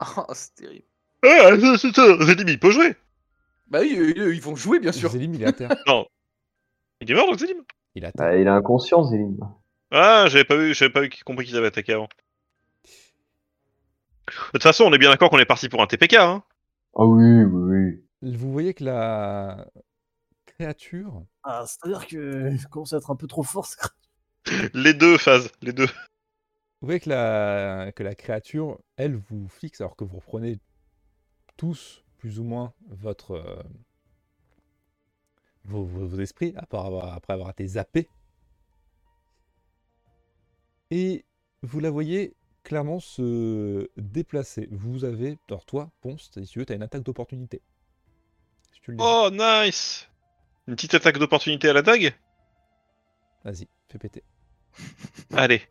Oh, 0.16 0.24
c'est 0.34 0.54
terrible. 0.54 0.84
Ah, 1.22 1.50
c'est- 1.58 1.78
c'est 1.78 1.94
ça, 1.94 2.18
Zedimi, 2.24 2.52
il 2.52 2.58
peut 2.60 2.70
jouer. 2.70 2.94
Bah 3.68 3.78
oui, 3.80 3.96
eux, 3.98 4.34
ils 4.34 4.40
vont 4.42 4.56
jouer, 4.56 4.78
bien 4.78 4.92
sûr. 4.92 5.10
Zélim, 5.10 5.34
il 5.34 5.42
est 5.42 5.46
à 5.46 5.52
terre. 5.52 5.70
Il 7.00 7.10
est 7.10 7.14
mort, 7.14 7.26
donc 7.26 7.38
Zedim. 7.38 7.62
Il 7.94 8.04
est 8.04 8.08
à 8.08 8.12
terre. 8.12 8.26
Bah, 8.26 8.36
il 8.36 8.46
a 8.46 8.54
inconscience, 8.54 9.10
Zélim. 9.10 9.38
Ah, 9.90 10.26
j'avais 10.28 10.44
pas 10.44 10.56
vu, 10.56 10.74
j'avais 10.74 10.92
pas 10.92 11.00
vu 11.00 11.10
compris 11.24 11.46
qu'ils 11.46 11.56
avaient 11.56 11.68
attaqué 11.68 11.92
avant. 11.94 12.08
De 14.26 14.32
toute 14.52 14.62
façon, 14.62 14.84
on 14.84 14.92
est 14.92 14.98
bien 14.98 15.10
d'accord 15.10 15.30
qu'on 15.30 15.38
est 15.38 15.44
parti 15.44 15.68
pour 15.68 15.82
un 15.82 15.86
TPK, 15.86 16.14
hein. 16.14 16.42
Ah 16.96 17.04
oui, 17.04 17.42
oui, 17.44 18.00
oui. 18.22 18.34
Vous 18.36 18.52
voyez 18.52 18.72
que 18.74 18.84
la 18.84 19.66
créature 20.46 21.24
Ah, 21.42 21.64
C'est-à-dire 21.66 22.06
que 22.06 22.56
je 22.56 22.66
commence 22.68 22.92
à 22.92 22.98
être 22.98 23.10
un 23.10 23.16
peu 23.16 23.26
trop 23.26 23.42
fort. 23.42 23.68
Les 24.74 24.94
deux 24.94 25.18
phases, 25.18 25.50
les 25.62 25.72
deux. 25.72 25.86
Vous 25.86 26.86
voyez 26.88 27.00
que 27.00 27.08
la, 27.10 27.92
que 27.92 28.02
la 28.02 28.14
créature, 28.14 28.78
elle, 28.96 29.16
vous 29.16 29.48
fixe 29.48 29.80
alors 29.80 29.96
que 29.96 30.04
vous 30.04 30.16
reprenez 30.18 30.58
tous, 31.56 32.02
plus 32.18 32.38
ou 32.38 32.44
moins, 32.44 32.72
votre, 32.88 33.32
euh, 33.32 33.62
vos, 35.64 35.84
vos- 35.84 36.06
vos 36.06 36.20
esprits 36.20 36.52
après 36.56 36.78
avoir, 36.78 37.12
après 37.14 37.32
avoir 37.32 37.50
été 37.50 37.66
zappé. 37.66 38.08
Et 40.90 41.24
vous 41.62 41.80
la 41.80 41.90
voyez 41.90 42.34
clairement 42.64 42.98
se 42.98 43.88
déplacer. 43.96 44.68
Vous 44.72 45.04
avez, 45.04 45.38
alors 45.48 45.64
toi, 45.64 45.90
Ponce, 46.00 46.30
si 46.34 46.46
tu 46.46 46.58
veux, 46.58 46.66
tu 46.66 46.72
as 46.72 46.76
une 46.76 46.82
attaque 46.82 47.02
d'opportunité. 47.02 47.60
Si 48.72 48.80
tu 48.80 48.90
le 48.90 48.96
désires. 48.96 49.12
Oh, 49.12 49.30
nice 49.30 50.08
Une 50.66 50.74
petite 50.74 50.94
attaque 50.94 51.18
d'opportunité 51.18 51.68
à 51.68 51.74
la 51.74 51.82
dague? 51.82 52.14
Vas-y, 53.44 53.68
fais 53.88 53.98
péter. 53.98 54.24
Allez. 55.36 55.62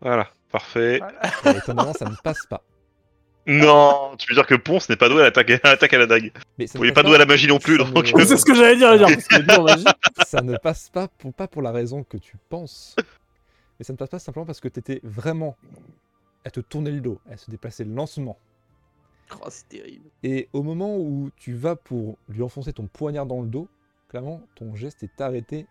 Voilà, 0.00 0.30
parfait. 0.50 1.00
Et 1.46 1.50
étonnamment, 1.50 1.92
ça 1.92 2.08
ne 2.08 2.14
passe 2.22 2.46
pas. 2.46 2.62
Non, 3.48 4.16
tu 4.18 4.28
veux 4.28 4.34
dire 4.34 4.46
que 4.46 4.56
Ponce 4.56 4.88
n'est 4.88 4.96
pas 4.96 5.08
doué 5.08 5.20
à 5.20 5.24
l'attaque 5.24 5.92
à, 5.92 5.98
la 5.98 6.06
dague. 6.06 6.32
Mais 6.58 6.66
ça 6.66 6.78
Vous 6.78 6.84
ne 6.84 6.88
n'êtes 6.88 6.94
passe 6.94 7.04
pas 7.04 7.08
doué 7.08 7.16
à 7.16 7.18
la 7.18 7.26
magie 7.26 7.46
non 7.46 7.60
plus, 7.60 7.76
Ça 7.78 7.84
donc... 7.84 8.12
ne- 8.12 8.24
C'est 8.24 8.36
ce 8.36 8.44
que 8.44 8.54
j'allais 8.54 8.76
dire, 8.76 8.96
dire 8.96 9.06
parce 9.06 9.28
que 9.28 9.62
magie. 9.62 9.84
ça 10.26 10.42
ne 10.42 10.56
passe 10.56 10.90
pas 10.90 11.06
pour, 11.06 11.32
pas 11.32 11.46
pour 11.46 11.62
la 11.62 11.70
raison 11.70 12.02
que 12.02 12.16
tu 12.16 12.36
penses, 12.48 12.96
mais 13.78 13.84
ça 13.84 13.92
ne 13.92 13.98
passe 13.98 14.10
pas 14.10 14.18
simplement 14.18 14.46
parce 14.46 14.60
que 14.60 14.68
tu 14.68 14.80
étais 14.80 15.00
vraiment 15.02 15.56
à 16.44 16.50
te 16.50 16.60
tourner 16.60 16.90
le 16.90 17.00
dos, 17.00 17.20
à 17.30 17.36
se 17.36 17.50
déplacer 17.50 17.84
lentement. 17.84 18.38
Oh, 19.32 19.46
c'est 19.48 19.68
terrible. 19.68 20.08
Et 20.22 20.48
au 20.52 20.62
moment 20.62 20.96
où 20.96 21.30
tu 21.36 21.54
vas 21.54 21.74
pour 21.74 22.18
lui 22.28 22.42
enfoncer 22.42 22.72
ton 22.72 22.86
poignard 22.86 23.26
dans 23.26 23.42
le 23.42 23.48
dos, 23.48 23.68
clairement, 24.08 24.42
ton 24.54 24.74
geste 24.76 25.02
est 25.02 25.20
arrêté 25.20 25.66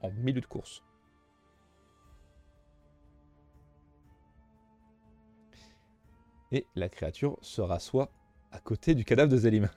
en 0.00 0.10
milieu 0.10 0.40
de 0.40 0.46
course. 0.46 0.82
Et 6.52 6.66
la 6.74 6.88
créature 6.88 7.38
se 7.40 7.60
rassoit 7.62 8.10
à 8.50 8.60
côté 8.60 8.94
du 8.94 9.04
cadavre 9.04 9.32
de 9.32 9.36
Zélim. 9.38 9.68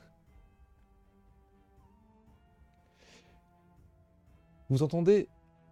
Vous 4.69 4.83
entendez 4.83 5.29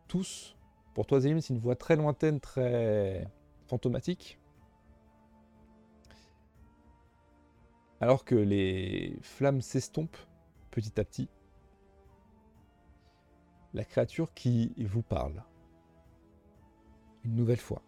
tous, 0.08 0.56
pour 0.94 1.06
toi 1.06 1.20
Zélim, 1.20 1.42
c'est 1.42 1.54
une 1.54 1.60
voix 1.60 1.76
très 1.76 1.96
lointaine, 1.96 2.40
très 2.40 3.28
fantomatique. 3.68 4.40
Alors 8.00 8.26
que 8.26 8.36
les 8.36 9.18
flammes 9.22 9.62
s'estompent 9.62 10.18
petit 10.72 11.00
à 11.00 11.04
petit, 11.04 11.30
la 13.74 13.86
créature 13.86 14.34
qui 14.34 14.74
vous 14.78 15.02
parle, 15.02 15.44
une 17.24 17.36
nouvelle 17.36 17.58
fois. 17.58 17.82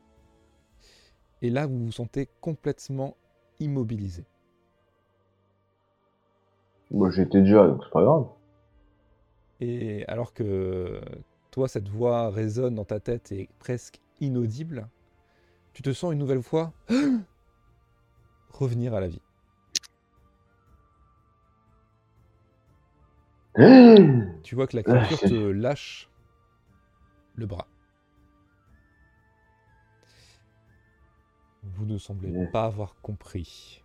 Et 1.41 1.50
là, 1.50 1.67
vous 1.67 1.85
vous 1.85 1.91
sentez 1.91 2.29
complètement 2.41 3.17
immobilisé. 3.59 4.25
Moi 6.91 7.09
j'étais 7.12 7.41
déjà, 7.41 7.67
donc 7.67 7.83
c'est 7.83 7.91
pas 7.91 8.03
grave. 8.03 8.27
Et 9.59 10.05
alors 10.07 10.33
que 10.33 11.01
toi, 11.55 11.69
cette 11.69 11.88
voix 11.88 12.31
résonne 12.31 12.75
dans 12.75 12.83
ta 12.83 13.00
tête 13.00 13.31
et 13.31 13.43
est 13.43 13.50
presque 13.59 14.01
inaudible, 14.19 14.89
tu 15.71 15.83
te 15.83 15.93
sens 15.93 16.12
une 16.12 16.19
nouvelle 16.19 16.43
fois 16.43 16.74
revenir 18.51 18.93
à 18.93 19.00
la 19.00 19.07
vie. 19.07 19.21
Tu 24.43 24.55
vois 24.55 24.67
que 24.67 24.75
la 24.75 24.83
créature 24.83 25.17
Ah, 25.24 25.29
te 25.29 25.33
lâche 25.33 26.09
le 27.38 27.45
bras. 27.45 27.67
Vous 31.63 31.85
ne 31.85 31.97
semblez 31.97 32.31
Ouais. 32.31 32.47
pas 32.51 32.65
avoir 32.65 32.95
compris. 33.01 33.81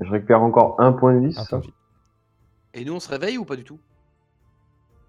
Je 0.00 0.10
récupère 0.10 0.42
encore 0.42 0.80
un 0.80 0.92
point 0.92 1.14
de 1.14 1.28
vie. 1.28 1.38
Un 1.38 1.44
point 1.44 1.58
de 1.60 1.64
vie. 1.66 1.72
Et 2.74 2.84
nous, 2.84 2.94
on 2.94 3.00
se 3.00 3.08
réveille 3.08 3.38
ou 3.38 3.44
pas 3.44 3.54
du 3.56 3.62
tout? 3.62 3.78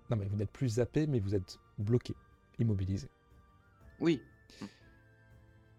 Non, 0.09 0.17
mais 0.17 0.25
vous 0.25 0.35
n'êtes 0.37 0.51
plus 0.51 0.69
zappé, 0.69 1.05
mais 1.07 1.19
vous 1.19 1.35
êtes 1.35 1.59
bloqué, 1.77 2.15
immobilisé. 2.57 3.09
Oui. 3.99 4.21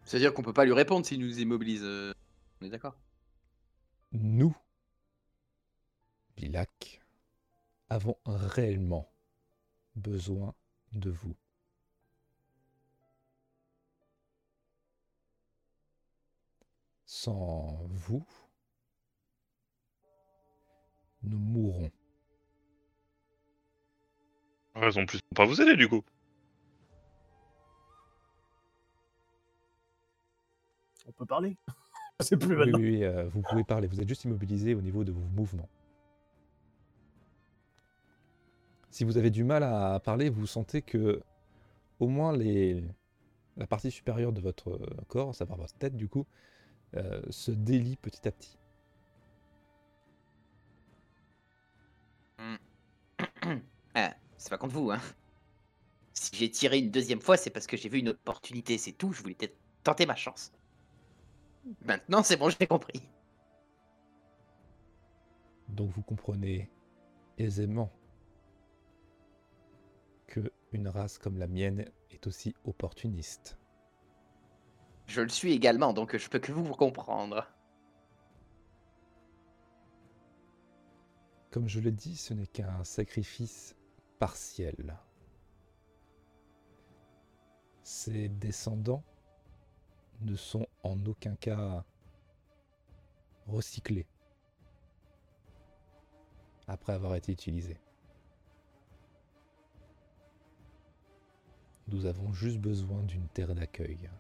C'est-à-dire 0.05 0.33
qu'on 0.35 0.43
peut 0.43 0.53
pas 0.53 0.65
lui 0.65 0.73
répondre 0.73 1.05
s'il 1.05 1.21
nous 1.21 1.41
immobilise. 1.41 1.83
euh, 1.85 2.13
On 2.61 2.67
est 2.67 2.71
d'accord? 2.71 2.97
Nous, 4.13 4.57
Vilac, 6.37 7.01
avons 7.89 8.17
réellement 8.27 9.13
besoin 9.97 10.55
de 10.93 11.11
vous. 11.11 11.37
Sans 17.05 17.87
vous, 17.91 18.27
nous 21.23 21.39
mourrons. 21.39 21.91
Raison 24.75 25.03
de 25.03 25.07
plus 25.07 25.21
pour 25.23 25.35
pas 25.35 25.45
vous 25.47 25.61
aider 25.61 25.77
du 25.77 25.89
coup. 25.89 26.03
On 31.07 31.13
peut 31.13 31.27
parler. 31.27 31.57
C'est 32.21 32.37
plus 32.37 32.55
Oui, 32.55 32.57
maintenant. 32.57 32.79
oui, 32.79 32.91
oui, 32.99 33.05
euh, 33.05 33.29
vous 33.29 33.43
pouvez 33.43 33.65
parler, 33.65 33.87
vous 33.89 34.01
êtes 34.01 34.09
juste 34.09 34.25
immobilisé 34.25 34.75
au 34.75 34.83
niveau 34.83 35.05
de 35.05 35.13
vos 35.13 35.21
mouvements. 35.35 35.69
Si 38.91 39.05
vous 39.05 39.17
avez 39.17 39.31
du 39.31 39.45
mal 39.45 39.63
à 39.63 40.01
parler, 40.01 40.29
vous 40.31 40.47
sentez 40.47 40.83
que 40.83 41.23
au 42.01 42.09
moins 42.09 42.37
les, 42.37 42.85
la 43.59 43.67
partie 43.67 43.91
supérieure 43.91 44.33
de 44.33 44.41
votre 44.43 44.81
corps, 45.09 45.31
à 45.31 45.35
savoir 45.35 45.59
votre 45.59 45.75
tête 45.75 45.97
du 45.97 46.09
coup, 46.09 46.27
euh, 46.97 47.23
se 47.31 47.53
délie 47.53 47.97
petit 47.97 48.29
à 48.29 48.33
petit. 48.33 48.59
C'est 54.41 54.49
pas 54.49 54.57
contre 54.57 54.73
vous, 54.73 54.91
hein. 54.91 55.01
Si 56.15 56.35
j'ai 56.35 56.51
tiré 56.51 56.79
une 56.79 56.91
deuxième 56.91 57.21
fois, 57.21 57.37
c'est 57.37 57.51
parce 57.51 57.67
que 57.67 57.77
j'ai 57.77 57.91
vu 57.91 57.99
une 57.99 58.09
opportunité, 58.09 58.79
c'est 58.79 58.93
tout. 58.93 59.13
Je 59.13 59.21
voulais 59.21 59.35
peut-être 59.35 59.57
tenter 59.85 60.07
ma 60.07 60.17
chance. 60.17 60.51
Maintenant, 61.85 62.23
c'est 62.23 62.39
bon, 62.39 62.49
j'ai 62.49 62.67
compris. 62.67 63.03
Donc 65.69 65.91
vous 65.91 66.03
comprenez 66.03 66.71
aisément 67.37 67.93
que 70.27 70.51
une 70.73 70.89
race 70.89 71.19
comme 71.19 71.37
la 71.37 71.47
mienne 71.47 71.85
est 72.11 72.27
aussi 72.27 72.55
opportuniste. 72.65 73.59
Je 75.07 75.21
le 75.21 75.29
suis 75.29 75.53
également, 75.53 75.93
donc 75.93 76.17
je 76.17 76.31
peux 76.31 76.39
que 76.39 76.51
vous 76.51 76.65
comprendre. 76.75 77.47
Comme 81.51 81.69
je 81.69 81.81
le 81.81 81.93
dis, 81.93 82.17
ce 82.17 82.33
n'est 82.33 82.47
qu'un 82.47 82.85
sacrifice 82.85 83.77
partiel. 84.21 84.99
Ses 87.83 88.29
descendants 88.29 89.03
ne 90.21 90.37
sont 90.37 90.67
en 90.83 91.05
aucun 91.07 91.35
cas 91.37 91.85
recyclés 93.47 94.07
après 96.69 96.93
avoir 96.93 97.15
été 97.15 97.33
utilisés. 97.33 97.81
Nous 101.89 102.05
avons 102.05 102.33
juste 102.35 102.59
besoin 102.59 103.03
d'une 103.03 103.27
terre 103.29 103.55
d'accueil. 103.55 104.11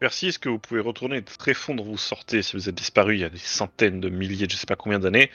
Merci, 0.00 0.28
est-ce 0.28 0.38
que 0.38 0.48
vous 0.48 0.58
pouvez 0.60 0.80
retourner 0.80 1.20
de 1.20 1.26
très 1.26 1.54
fond 1.54 1.74
dont 1.74 1.82
vous 1.82 1.98
sortez 1.98 2.42
si 2.42 2.54
vous 2.56 2.68
êtes 2.68 2.74
disparu 2.74 3.14
il 3.16 3.20
y 3.20 3.24
a 3.24 3.28
des 3.30 3.38
centaines 3.38 4.00
de 4.00 4.08
milliers, 4.08 4.46
de 4.46 4.52
je 4.52 4.56
sais 4.56 4.66
pas 4.66 4.76
combien 4.76 5.00
d'années? 5.00 5.30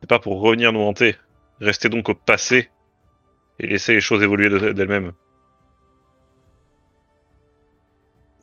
C'est 0.00 0.08
pas 0.08 0.20
pour 0.20 0.40
revenir 0.40 0.72
nous 0.72 0.80
hanter. 0.80 1.16
Restez 1.60 1.88
donc 1.88 2.08
au 2.08 2.14
passé 2.14 2.70
et 3.58 3.66
laissez 3.66 3.94
les 3.94 4.00
choses 4.00 4.22
évoluer 4.22 4.48
de- 4.48 4.72
d'elles-mêmes. 4.72 5.12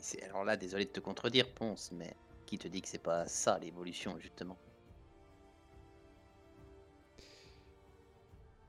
C'est- 0.02 0.22
Alors 0.24 0.44
là, 0.44 0.58
désolé 0.58 0.84
de 0.84 0.90
te 0.90 1.00
contredire, 1.00 1.48
Ponce, 1.54 1.92
mais 1.94 2.14
qui 2.46 2.58
te 2.58 2.68
dit 2.68 2.82
que 2.82 2.90
c'est 2.90 3.02
pas 3.02 3.26
ça 3.28 3.58
l'évolution, 3.60 4.18
justement? 4.20 4.58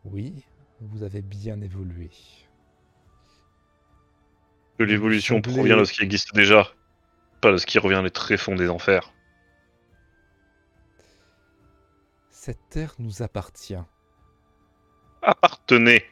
Oui, 0.04 0.44
vous 0.80 1.02
avez 1.02 1.22
bien 1.22 1.60
évolué. 1.60 2.10
Que 4.78 4.84
l'évolution 4.84 5.36
semblez- 5.36 5.54
provient 5.54 5.76
de 5.78 5.84
ce 5.84 5.92
qui 5.92 6.02
existe 6.02 6.34
déjà, 6.34 6.70
ce 7.58 7.66
qui 7.66 7.78
revient 7.78 8.00
des 8.02 8.10
tréfonds 8.10 8.54
des 8.54 8.68
enfers. 8.70 9.12
Cette 12.30 12.68
terre 12.68 12.94
nous 12.98 13.22
appartient. 13.22 13.76
Appartenez 15.22 16.04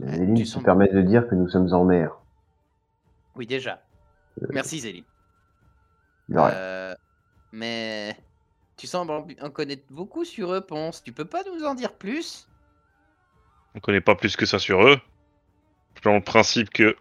Zéline 0.00 0.34
tu 0.34 0.44
se 0.44 0.54
sens- 0.54 0.64
permet 0.64 0.88
de 0.88 1.00
dire 1.02 1.28
que 1.28 1.34
nous 1.36 1.48
sommes 1.48 1.72
en 1.72 1.84
mer. 1.84 2.16
Oui, 3.36 3.46
déjà. 3.46 3.80
Merci, 4.50 4.80
Zélie. 4.80 5.04
De 6.28 6.38
rien. 6.38 6.50
Euh, 6.52 6.94
mais 7.52 8.16
tu 8.76 8.88
sembles 8.88 9.12
en, 9.12 9.26
en 9.40 9.50
connaître 9.50 9.84
beaucoup 9.90 10.24
sur 10.24 10.52
eux, 10.52 10.60
Ponce. 10.60 11.02
Tu 11.04 11.12
peux 11.12 11.24
pas 11.24 11.42
nous 11.44 11.64
en 11.64 11.74
dire 11.74 11.92
plus? 11.92 12.48
On 13.76 13.80
connaît 13.80 14.00
pas 14.00 14.16
plus 14.16 14.34
que 14.36 14.46
ça 14.46 14.58
sur 14.58 14.84
eux. 14.86 15.00
Dans 16.02 16.14
le 16.14 16.20
principe 16.22 16.70
que 16.70 16.96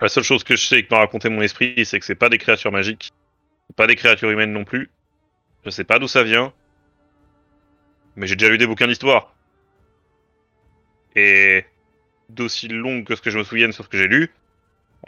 la 0.00 0.08
seule 0.08 0.24
chose 0.24 0.44
que 0.44 0.56
je 0.56 0.66
sais 0.66 0.78
et 0.78 0.84
que 0.84 0.94
m'a 0.94 1.00
raconté 1.00 1.28
mon 1.28 1.42
esprit, 1.42 1.84
c'est 1.84 1.98
que 1.98 2.06
c'est 2.06 2.14
pas 2.14 2.28
des 2.28 2.38
créatures 2.38 2.72
magiques, 2.72 3.12
pas 3.76 3.86
des 3.86 3.96
créatures 3.96 4.30
humaines 4.30 4.52
non 4.52 4.64
plus. 4.64 4.90
Je 5.64 5.70
sais 5.70 5.84
pas 5.84 5.98
d'où 5.98 6.08
ça 6.08 6.22
vient, 6.22 6.52
mais 8.16 8.26
j'ai 8.26 8.36
déjà 8.36 8.50
lu 8.50 8.58
des 8.58 8.66
bouquins 8.66 8.86
d'histoire. 8.86 9.34
Et 11.16 11.64
d'aussi 12.28 12.68
long 12.68 13.04
que 13.04 13.16
ce 13.16 13.20
que 13.20 13.30
je 13.30 13.38
me 13.38 13.44
souvienne 13.44 13.72
sur 13.72 13.84
ce 13.84 13.88
que 13.88 13.98
j'ai 13.98 14.06
lu, 14.06 14.30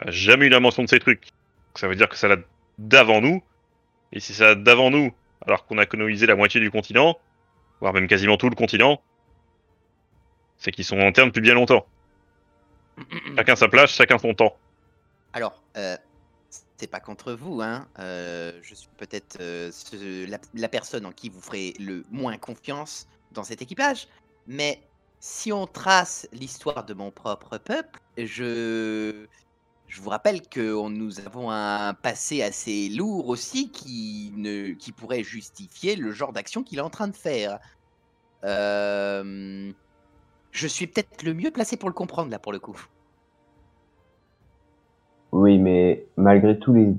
euh, 0.01 0.11
jamais 0.11 0.47
eu 0.47 0.49
la 0.49 0.59
mention 0.59 0.83
de 0.83 0.89
ces 0.89 0.99
trucs. 0.99 1.29
Ça 1.75 1.87
veut 1.87 1.95
dire 1.95 2.09
que 2.09 2.15
ça 2.15 2.27
date 2.27 2.45
d'avant 2.77 3.21
nous. 3.21 3.41
Et 4.11 4.19
si 4.19 4.33
ça 4.33 4.53
date 4.53 4.63
d'avant 4.63 4.91
nous, 4.91 5.13
alors 5.45 5.65
qu'on 5.65 5.77
a 5.77 5.85
colonisé 5.85 6.25
la 6.25 6.35
moitié 6.35 6.59
du 6.59 6.69
continent, 6.69 7.17
voire 7.79 7.93
même 7.93 8.07
quasiment 8.07 8.37
tout 8.37 8.49
le 8.49 8.55
continent, 8.55 9.01
c'est 10.57 10.71
qu'ils 10.71 10.85
sont 10.85 10.99
en 10.99 11.11
terme 11.11 11.29
depuis 11.29 11.41
bien 11.41 11.55
longtemps. 11.55 11.85
Chacun 13.35 13.55
sa 13.55 13.67
place, 13.67 13.95
chacun 13.95 14.17
son 14.17 14.33
temps. 14.33 14.55
Alors, 15.33 15.63
euh, 15.77 15.97
c'est 16.77 16.87
pas 16.87 16.99
contre 16.99 17.33
vous, 17.33 17.61
hein. 17.61 17.87
euh, 17.99 18.51
je 18.61 18.75
suis 18.75 18.89
peut-être 18.97 19.37
euh, 19.41 19.71
la, 20.53 20.69
personne 20.69 21.05
en 21.05 21.11
qui 21.11 21.29
vous 21.29 21.41
ferez 21.41 21.73
le 21.79 22.03
moins 22.11 22.37
confiance 22.37 23.07
dans 23.31 23.43
cet 23.43 23.61
équipage, 23.61 24.07
mais 24.47 24.81
si 25.19 25.51
on 25.51 25.65
trace 25.65 26.27
l'histoire 26.33 26.85
de 26.85 26.93
mon 26.93 27.09
propre 27.09 27.57
peuple, 27.57 27.99
je, 28.17 29.25
je 29.87 30.01
vous 30.01 30.09
rappelle 30.09 30.41
que 30.41 30.87
nous 30.89 31.19
avons 31.21 31.49
un 31.49 31.93
passé 31.93 32.43
assez 32.43 32.89
lourd 32.89 33.29
aussi 33.29 33.71
qui, 33.71 34.33
ne, 34.35 34.73
qui 34.73 34.91
pourrait 34.91 35.23
justifier 35.23 35.95
le 35.95 36.11
genre 36.11 36.33
d'action 36.33 36.63
qu'il 36.63 36.77
est 36.77 36.81
en 36.81 36.89
train 36.89 37.07
de 37.07 37.15
faire. 37.15 37.59
Euh, 38.43 39.71
je 40.51 40.67
suis 40.67 40.87
peut-être 40.87 41.23
le 41.23 41.33
mieux 41.33 41.51
placé 41.51 41.77
pour 41.77 41.89
le 41.89 41.95
comprendre 41.95 42.29
là 42.29 42.39
pour 42.39 42.51
le 42.51 42.59
coup. 42.59 42.85
Mais 45.63 46.05
malgré 46.17 46.59
tous 46.59 46.73
les 46.73 46.93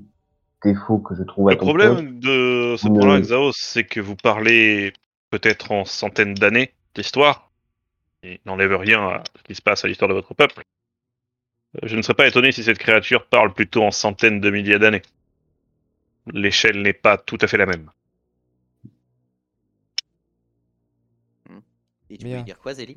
défauts 0.62 0.98
que 0.98 1.14
je 1.14 1.22
trouve 1.22 1.48
à 1.48 1.53
Le 1.53 1.59
ton 1.59 1.66
peuple, 1.66 1.85
problème 1.85 2.18
de 2.20 2.77
ce 2.79 2.88
problème, 2.88 3.20
Xaos, 3.20 3.53
c'est 3.53 3.85
que 3.85 4.00
vous 4.00 4.16
parlez 4.16 4.94
peut-être 5.29 5.70
en 5.72 5.85
centaines 5.85 6.33
d'années 6.33 6.72
d'histoire, 6.94 7.50
et 8.22 8.40
n'enlève 8.46 8.74
rien 8.77 9.03
à 9.07 9.22
ce 9.37 9.42
qui 9.42 9.55
se 9.55 9.61
passe 9.61 9.85
à 9.85 9.88
l'histoire 9.88 10.09
de 10.09 10.14
votre 10.14 10.33
peuple. 10.33 10.62
Euh, 11.77 11.87
Je 11.87 11.96
ne 11.96 12.03
serais 12.03 12.14
pas 12.14 12.27
étonné 12.27 12.53
si 12.53 12.62
cette 12.62 12.79
créature 12.79 13.27
parle 13.27 13.53
plutôt 13.53 13.83
en 13.83 13.90
centaines 13.90 14.40
de 14.40 14.50
milliers 14.50 14.79
d'années. 14.79 15.03
L'échelle 16.33 16.81
n'est 16.81 16.94
pas 16.94 17.18
tout 17.18 17.37
à 17.42 17.46
fait 17.46 17.59
la 17.59 17.66
même. 17.66 17.90
Et 22.09 22.16
tu 22.16 22.24
Bien. 22.24 22.38
veux 22.38 22.44
dire 22.44 22.59
quoi, 22.59 22.72
Zélie 22.72 22.96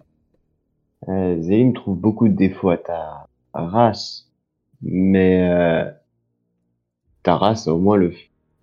euh, 1.09 1.41
Zéline 1.41 1.73
trouve 1.73 1.97
beaucoup 1.99 2.29
de 2.29 2.35
défauts 2.35 2.69
à 2.69 2.77
ta 2.77 3.27
race, 3.53 4.26
mais 4.81 5.49
euh, 5.49 5.91
ta 7.23 7.35
race 7.35 7.67
a 7.67 7.73
au 7.73 7.79
moins 7.79 7.97
le, 7.97 8.13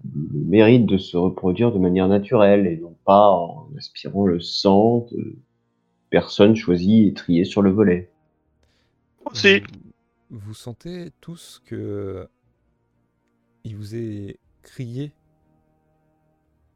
le 0.04 0.40
mérite 0.44 0.86
de 0.86 0.98
se 0.98 1.16
reproduire 1.16 1.72
de 1.72 1.78
manière 1.78 2.08
naturelle 2.08 2.66
et 2.66 2.76
non 2.76 2.96
pas 3.04 3.30
en 3.30 3.68
aspirant 3.76 4.26
le 4.26 4.40
sang 4.40 5.06
de 5.10 5.36
personnes 6.10 6.56
choisies 6.56 7.08
et 7.08 7.14
triées 7.14 7.44
sur 7.44 7.62
le 7.62 7.70
volet. 7.70 8.10
Aussi. 9.24 9.60
Vous, 10.30 10.38
vous 10.38 10.54
sentez 10.54 11.10
tous 11.20 11.62
que 11.64 12.28
il 13.64 13.76
vous 13.76 13.94
est 13.94 14.38
crié 14.62 15.12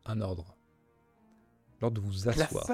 un 0.06 0.20
ordre. 0.20 0.56
L'ordre 1.80 2.00
de 2.00 2.06
vous 2.06 2.28
asseoir. 2.28 2.66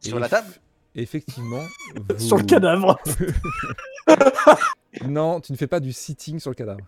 Sur 0.00 0.18
la 0.18 0.28
table 0.28 0.60
eff- 1.00 1.02
Effectivement. 1.02 1.62
Sur 2.18 2.38
le 2.38 2.44
cadavre. 2.44 2.98
Non, 5.06 5.40
tu 5.40 5.52
ne 5.52 5.56
fais 5.56 5.68
pas 5.68 5.78
du 5.78 5.92
sitting 5.92 6.40
sur 6.40 6.50
le 6.50 6.56
cadavre. 6.56 6.80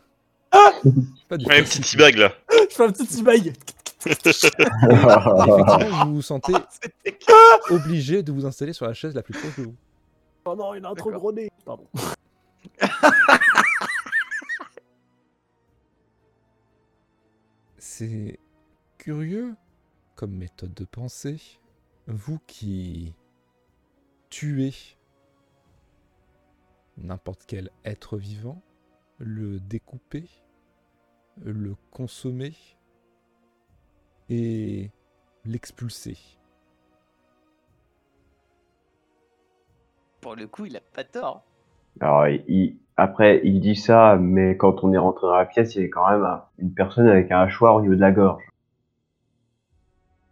Pas 1.29 1.37
du 1.37 1.47
Ouais, 1.47 1.63
tout. 1.63 1.69
petit 1.69 1.81
teabag 1.83 2.17
là. 2.17 2.33
Je 2.69 2.75
fais 2.75 2.83
un 2.83 2.91
petit 2.91 3.07
teabag. 3.07 3.53
Effectivement, 4.05 6.05
vous 6.07 6.15
vous 6.17 6.23
sentez 6.23 6.53
obligé 7.71 8.25
de 8.25 8.33
vous 8.33 8.45
installer 8.45 8.73
sur 8.73 8.87
la 8.87 8.93
chaise 8.93 9.15
la 9.15 9.23
plus 9.23 9.35
proche 9.39 9.57
de 9.57 9.63
vous. 9.67 9.77
Oh 10.45 10.57
non, 10.57 10.75
il 10.75 10.85
a 10.85 10.89
un 10.89 10.95
trop 10.95 11.11
D'accord. 11.11 11.21
gros 11.21 11.33
nez. 11.33 11.49
Pardon. 11.65 11.87
C'est 17.79 18.39
curieux 18.99 19.55
comme 20.15 20.33
méthode 20.33 20.75
de 20.75 20.85
pensée. 20.85 21.41
Vous 22.07 22.39
qui 22.47 23.15
tuez 24.33 24.73
n'importe 26.97 27.45
quel 27.47 27.71
être 27.85 28.17
vivant, 28.17 28.63
le 29.19 29.61
découpez, 29.61 30.25
le 31.45 31.75
consommez 31.91 32.55
et 34.31 34.91
l'expulsez. 35.45 36.17
Pour 40.23 40.35
le 40.35 40.47
coup, 40.47 40.65
il 40.65 40.79
a 40.79 40.81
pas 40.81 41.05
tort. 41.05 41.45
Alors, 42.01 42.27
il- 42.29 42.79
après, 42.97 43.43
il 43.45 43.61
dit 43.61 43.77
ça, 43.77 44.17
mais 44.19 44.57
quand 44.57 44.83
on 44.83 44.95
est 44.95 44.99
rentré 44.99 45.27
dans 45.27 45.37
la 45.37 45.45
pièce, 45.45 45.75
il 45.75 45.79
y 45.79 45.81
avait 45.81 45.91
quand 45.91 46.09
même 46.11 46.25
un- 46.25 46.45
une 46.59 46.73
personne 46.73 47.07
avec 47.07 47.31
un 47.31 47.41
hachoir 47.41 47.75
au 47.75 47.83
niveau 47.83 47.95
de 47.95 48.01
la 48.01 48.13
gorge. 48.13 48.43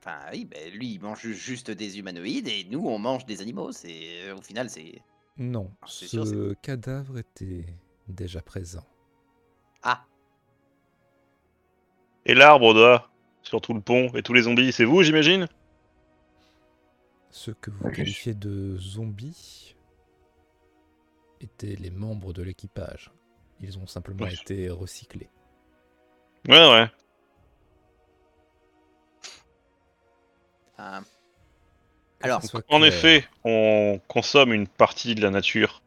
Enfin, 0.02 0.18
oui, 0.32 0.46
ben, 0.46 0.72
lui, 0.72 0.94
il 0.94 1.00
mange 1.00 1.28
juste 1.32 1.70
des 1.70 1.98
humanoïdes 1.98 2.48
et 2.48 2.64
nous, 2.64 2.86
on 2.88 2.98
mange 2.98 3.26
des 3.26 3.42
animaux. 3.42 3.70
C'est 3.72 4.32
Au 4.32 4.40
final, 4.40 4.70
c'est. 4.70 5.02
Non, 5.36 5.70
Ah, 5.82 5.86
c'est 5.88 6.06
ce 6.06 6.24
sûr, 6.24 6.54
cadavre 6.62 7.18
était 7.18 7.66
déjà 8.08 8.40
présent. 8.42 8.84
Ah, 9.82 10.04
Et 12.26 12.34
l'arbre 12.34 12.74
là, 12.74 13.10
sur 13.42 13.60
tout 13.60 13.74
le 13.74 13.80
pont 13.80 14.08
et 14.14 14.22
tous 14.22 14.34
les 14.34 14.42
zombies, 14.42 14.72
c'est 14.72 14.84
vous, 14.84 15.02
j'imagine? 15.02 15.48
Ceux 17.30 17.54
que 17.54 17.70
vous 17.70 17.90
qualifiez 17.90 18.34
de 18.34 18.76
zombies 18.76 19.76
étaient 21.40 21.76
les 21.76 21.90
membres 21.90 22.32
de 22.32 22.42
l'équipage. 22.42 23.10
Ils 23.60 23.78
ont 23.78 23.86
simplement 23.86 24.26
été 24.26 24.68
recyclés. 24.68 25.30
Ouais, 26.48 26.70
ouais. 26.70 26.90
Alors, 32.22 32.42
soit 32.42 32.62
En 32.68 32.82
effet, 32.82 33.26
on 33.44 34.00
consomme 34.08 34.52
une 34.52 34.68
partie 34.68 35.14
de 35.14 35.22
la 35.22 35.30
nature 35.30 35.82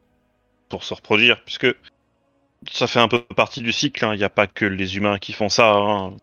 pour 0.69 0.83
se 0.83 0.93
reproduire, 0.93 1.43
puisque 1.43 1.67
ça 2.71 2.87
fait 2.87 2.99
un 2.99 3.07
peu 3.07 3.21
partie 3.21 3.61
du 3.61 3.71
cycle. 3.71 4.03
hein. 4.05 4.13
Il 4.15 4.17
n'y 4.17 4.23
a 4.23 4.29
pas 4.29 4.47
que 4.47 4.65
les 4.65 4.97
humains 4.97 5.19
qui 5.19 5.33
font 5.33 5.49
ça. 5.49 5.73
hein. 5.73 6.15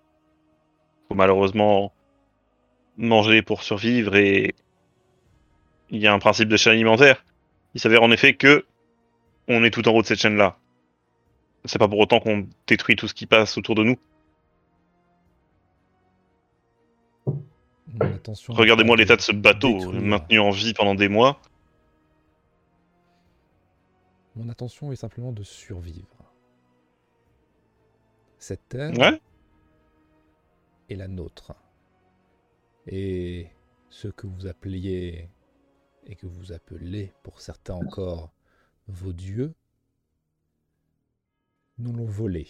Faut 1.09 1.14
malheureusement 1.14 1.92
manger 2.96 3.42
pour 3.42 3.62
survivre 3.62 4.16
et 4.16 4.54
il 5.90 5.98
y 6.00 6.06
a 6.06 6.12
un 6.12 6.18
principe 6.18 6.48
de 6.48 6.56
chaîne 6.56 6.74
alimentaire. 6.74 7.24
Il 7.74 7.80
s'avère 7.80 8.02
en 8.02 8.11
effet 8.11 8.35
que 8.35 8.66
on 9.48 9.64
est 9.64 9.70
tout 9.70 9.88
en 9.88 9.92
haut 9.92 10.02
de 10.02 10.06
cette 10.06 10.20
chaîne-là. 10.20 10.56
C'est 11.64 11.78
pas 11.78 11.88
pour 11.88 11.98
autant 11.98 12.20
qu'on 12.20 12.48
détruit 12.66 12.96
tout 12.96 13.09
ce 13.09 13.14
qui 13.14 13.26
passe 13.26 13.59
autour 13.59 13.74
de 13.74 13.85
nous. 13.85 13.96
Regardez-moi 18.48 18.96
l'état 18.96 19.16
de 19.16 19.20
ce 19.20 19.33
bateau, 19.33 19.72
détruire. 19.79 20.03
maintenu 20.03 20.38
en 20.38 20.50
vie 20.50 20.74
pendant 20.74 20.94
des 20.94 21.09
mois. 21.09 21.40
Mon 24.37 24.48
intention 24.48 24.92
est 24.92 24.96
simplement 24.96 25.33
de 25.33 25.42
survivre. 25.42 26.33
Cette 28.38 28.68
terre 28.68 28.96
Ouais. 28.96 29.20
est 30.88 30.94
la 30.94 31.09
nôtre. 31.09 31.53
Et 32.87 33.48
ce 33.88 34.09
que 34.09 34.26
vous 34.26 34.46
appeliez 34.46 35.29
et 36.07 36.14
que 36.14 36.26
vous 36.26 36.53
appelez 36.53 37.12
pour 37.22 37.40
certains 37.40 37.74
encore 37.74 38.33
vos 38.87 39.12
dieux, 39.12 39.55
nous 41.79 41.92
l'ont 41.92 42.07
volé. 42.07 42.46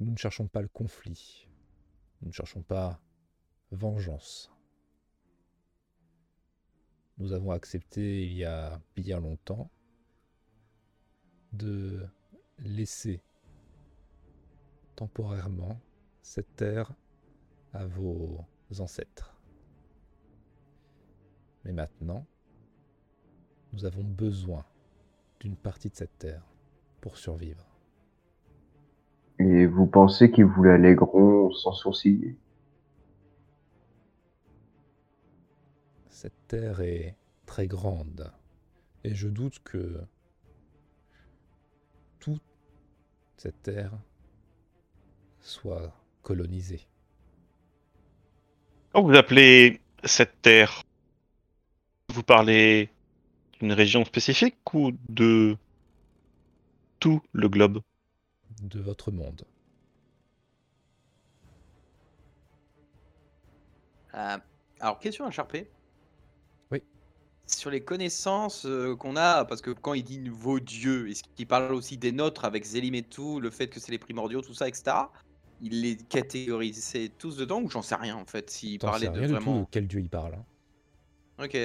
Nous 0.00 0.10
ne 0.12 0.16
cherchons 0.16 0.46
pas 0.48 0.62
le 0.62 0.68
conflit. 0.68 1.47
Nous 2.20 2.28
ne 2.28 2.32
cherchons 2.32 2.62
pas 2.62 3.00
vengeance. 3.70 4.50
Nous 7.18 7.32
avons 7.32 7.50
accepté 7.50 8.24
il 8.26 8.32
y 8.34 8.44
a 8.44 8.80
bien 8.96 9.20
longtemps 9.20 9.70
de 11.52 12.06
laisser 12.58 13.22
temporairement 14.94 15.80
cette 16.22 16.56
terre 16.56 16.92
à 17.72 17.86
vos 17.86 18.44
ancêtres. 18.78 19.34
Mais 21.64 21.72
maintenant, 21.72 22.26
nous 23.72 23.84
avons 23.84 24.04
besoin 24.04 24.64
d'une 25.40 25.56
partie 25.56 25.90
de 25.90 25.96
cette 25.96 26.18
terre 26.18 26.42
pour 27.00 27.16
survivre. 27.16 27.67
Et 29.68 29.70
vous 29.70 29.86
pensez 29.86 30.30
qu'ils 30.30 30.46
vous 30.46 30.62
la 30.62 30.78
lègueront 30.78 31.52
sans 31.52 31.72
sourciller? 31.72 32.34
Cette 36.08 36.46
terre 36.48 36.80
est 36.80 37.14
très 37.44 37.66
grande 37.66 38.32
et 39.04 39.14
je 39.14 39.28
doute 39.28 39.58
que 39.62 40.00
toute 42.18 42.40
cette 43.36 43.62
terre 43.62 43.92
soit 45.38 45.92
colonisée. 46.22 46.86
Quand 48.94 49.02
vous 49.02 49.16
appelez 49.16 49.82
cette 50.02 50.40
terre, 50.40 50.82
vous 52.08 52.22
parlez 52.22 52.88
d'une 53.60 53.74
région 53.74 54.06
spécifique 54.06 54.56
ou 54.72 54.92
de 55.10 55.58
tout 57.00 57.20
le 57.32 57.50
globe? 57.50 57.82
De 58.62 58.80
votre 58.80 59.12
monde. 59.12 59.44
Euh, 64.18 64.38
alors, 64.80 64.98
question 65.00 65.24
à 65.26 65.30
Charpé. 65.30 65.70
Oui. 66.70 66.82
Sur 67.46 67.70
les 67.70 67.84
connaissances 67.84 68.66
euh, 68.66 68.96
qu'on 68.96 69.16
a, 69.16 69.44
parce 69.44 69.62
que 69.62 69.70
quand 69.70 69.94
il 69.94 70.04
dit 70.04 70.28
vos 70.28 70.60
dieux, 70.60 71.10
est-ce 71.10 71.22
qu'il 71.36 71.46
parle 71.46 71.72
aussi 71.74 71.96
des 71.98 72.12
nôtres 72.12 72.44
avec 72.44 72.64
Zélim 72.64 72.94
et 72.94 73.02
tout, 73.02 73.40
le 73.40 73.50
fait 73.50 73.68
que 73.68 73.80
c'est 73.80 73.92
les 73.92 73.98
primordiaux, 73.98 74.42
tout 74.42 74.54
ça, 74.54 74.68
etc. 74.68 74.96
Il 75.60 75.82
les 75.82 75.96
catégorisait 75.96 77.08
tous 77.18 77.36
dedans 77.36 77.60
ou 77.62 77.70
j'en 77.70 77.82
sais 77.82 77.96
rien 77.96 78.16
en 78.16 78.26
fait, 78.26 78.50
s'il 78.50 78.80
parlait 78.80 79.10
de 79.10 79.18
rien 79.18 79.28
du 79.28 79.34
tout 79.38 79.44
vraiment. 79.44 79.60
de 79.62 79.66
quel 79.70 79.88
dieu 79.88 80.00
il 80.00 80.10
parle. 80.10 80.34
hein. 80.34 80.46
Ok. 81.38 81.56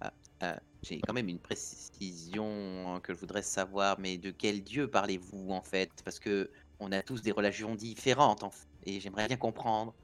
Ah, 0.00 0.12
ah, 0.40 0.60
J'ai 0.82 1.00
quand 1.00 1.12
même 1.12 1.28
une 1.28 1.40
précision 1.40 2.94
hein, 2.96 3.00
que 3.00 3.14
je 3.14 3.18
voudrais 3.20 3.42
savoir, 3.42 3.98
mais 4.00 4.18
de 4.18 4.30
quel 4.30 4.62
dieu 4.64 4.88
parlez-vous 4.90 5.50
en 5.50 5.62
fait? 5.62 5.90
Parce 6.04 6.18
que 6.20 6.50
on 6.80 6.92
a 6.92 7.02
tous 7.02 7.22
des 7.22 7.32
religions 7.32 7.74
différentes 7.74 8.42
en 8.44 8.50
fait, 8.50 8.66
et 8.84 9.00
j'aimerais 9.00 9.26
bien 9.28 9.36
comprendre. 9.36 9.94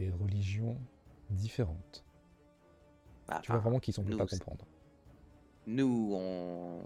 Des 0.00 0.10
religions 0.12 0.78
différentes. 1.28 2.06
Bah, 3.28 3.38
Tu 3.42 3.52
vois 3.52 3.60
enfin, 3.60 3.60
vraiment 3.60 3.80
qu'ils 3.80 3.92
sont 3.92 4.02
nous, 4.02 4.16
pas 4.16 4.26
comprendre. 4.26 4.64
nous, 5.66 6.12
on... 6.14 6.82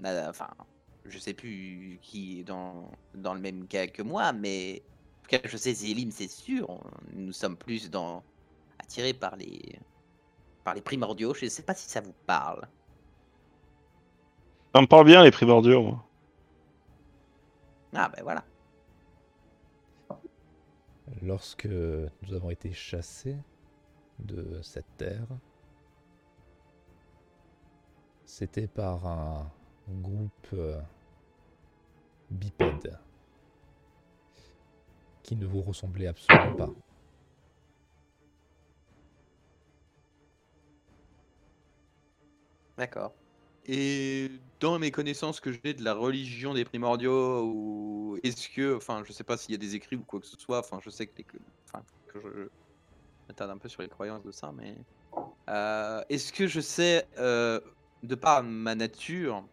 on 0.00 0.04
a, 0.04 0.28
enfin, 0.28 0.48
je 1.04 1.18
sais 1.18 1.34
plus 1.34 1.98
qui 2.02 2.40
est 2.40 2.44
dans, 2.44 2.90
dans 3.14 3.34
le 3.34 3.40
même 3.40 3.66
cas 3.66 3.86
que 3.86 4.02
moi, 4.02 4.32
mais 4.32 4.82
en 5.20 5.22
tout 5.24 5.30
cas, 5.30 5.40
je 5.48 5.56
sais 5.56 5.74
Zélim, 5.74 6.10
c'est 6.10 6.28
sûr. 6.28 6.68
on- 6.70 6.80
Nous 7.14 7.32
sommes 7.32 7.56
plus 7.56 7.90
dans 7.90 8.22
attirés 8.80 9.14
par 9.14 9.36
les 9.36 9.78
par 10.64 10.74
les 10.74 10.82
primordiaux. 10.82 11.34
Je 11.34 11.46
sais 11.48 11.62
pas 11.64 11.74
si 11.74 11.88
ça 11.90 12.00
vous 12.00 12.14
parle. 12.26 12.68
Ça 14.74 14.82
me 14.82 14.86
parle 14.86 15.06
bien 15.06 15.24
les 15.24 15.30
primordiaux. 15.30 15.82
moi. 15.82 16.04
Ah 17.94 18.08
ben 18.08 18.22
voilà. 18.22 18.44
Lorsque 21.22 21.66
nous 21.66 22.34
avons 22.34 22.50
été 22.50 22.72
chassés 22.72 23.36
de 24.18 24.60
cette 24.62 24.96
terre, 24.96 25.26
c'était 28.24 28.68
par 28.68 29.06
un 29.06 29.50
groupe 29.88 30.48
euh, 30.54 30.80
bipède 32.30 32.98
qui 35.22 35.36
ne 35.36 35.46
vous 35.46 35.62
ressemblait 35.62 36.06
absolument 36.06 36.56
pas. 36.56 36.70
D'accord. 42.78 43.21
Et 43.66 44.30
dans 44.60 44.78
mes 44.78 44.90
connaissances 44.90 45.40
que 45.40 45.52
j'ai 45.52 45.74
de 45.74 45.84
la 45.84 45.94
religion 45.94 46.54
des 46.54 46.64
primordiaux, 46.64 47.44
ou 47.44 48.18
est-ce 48.22 48.48
que, 48.48 48.76
enfin, 48.76 49.02
je 49.06 49.12
sais 49.12 49.24
pas 49.24 49.36
s'il 49.36 49.52
y 49.52 49.54
a 49.54 49.58
des 49.58 49.74
écrits 49.76 49.96
ou 49.96 50.02
quoi 50.02 50.20
que 50.20 50.26
ce 50.26 50.36
soit, 50.38 50.58
enfin, 50.58 50.80
je 50.84 50.90
sais 50.90 51.06
que, 51.06 51.12
les, 51.18 51.26
enfin, 51.66 51.84
que 52.08 52.20
je 52.20 52.48
m'attarde 53.28 53.50
un 53.50 53.58
peu 53.58 53.68
sur 53.68 53.82
les 53.82 53.88
croyances 53.88 54.24
de 54.24 54.32
ça, 54.32 54.52
mais 54.56 54.74
Euh, 55.48 56.02
Est-ce 56.08 56.32
que 56.32 56.46
je 56.46 56.60
sais, 56.60 57.06
euh, 57.18 57.60
de 58.02 58.14
par 58.14 58.42
ma 58.42 58.74
nature 58.74 59.44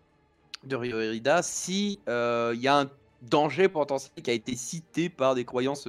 de 0.63 0.75
Ryorida, 0.75 1.41
si 1.41 1.99
euh, 2.07 2.53
il 2.55 2.61
y 2.61 2.67
a 2.67 2.79
un 2.79 2.89
danger 3.21 3.67
potentiel 3.67 4.23
qui 4.23 4.29
a 4.29 4.33
été 4.33 4.55
cité 4.55 5.09
par 5.09 5.35
des 5.35 5.45
croyances 5.45 5.87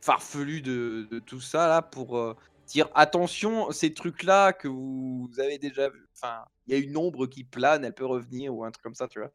farfelues 0.00 0.62
de, 0.62 1.22
tout 1.26 1.40
ça 1.40 1.68
là 1.68 1.82
pour 1.82 2.36
dire 2.70 2.88
attention, 2.94 3.70
ces 3.72 3.92
trucs-là 3.92 4.52
que 4.52 4.68
vous 4.68 5.30
avez 5.38 5.58
déjà 5.58 5.88
vu. 5.88 6.08
Enfin, 6.14 6.44
il 6.66 6.74
y 6.74 6.76
a 6.76 6.80
une 6.80 6.96
ombre 6.96 7.26
qui 7.26 7.44
plane, 7.44 7.84
elle 7.84 7.94
peut 7.94 8.06
revenir 8.06 8.54
ou 8.54 8.64
un 8.64 8.70
truc 8.70 8.82
comme 8.82 8.94
ça, 8.94 9.08
tu 9.08 9.18
vois. 9.18 9.32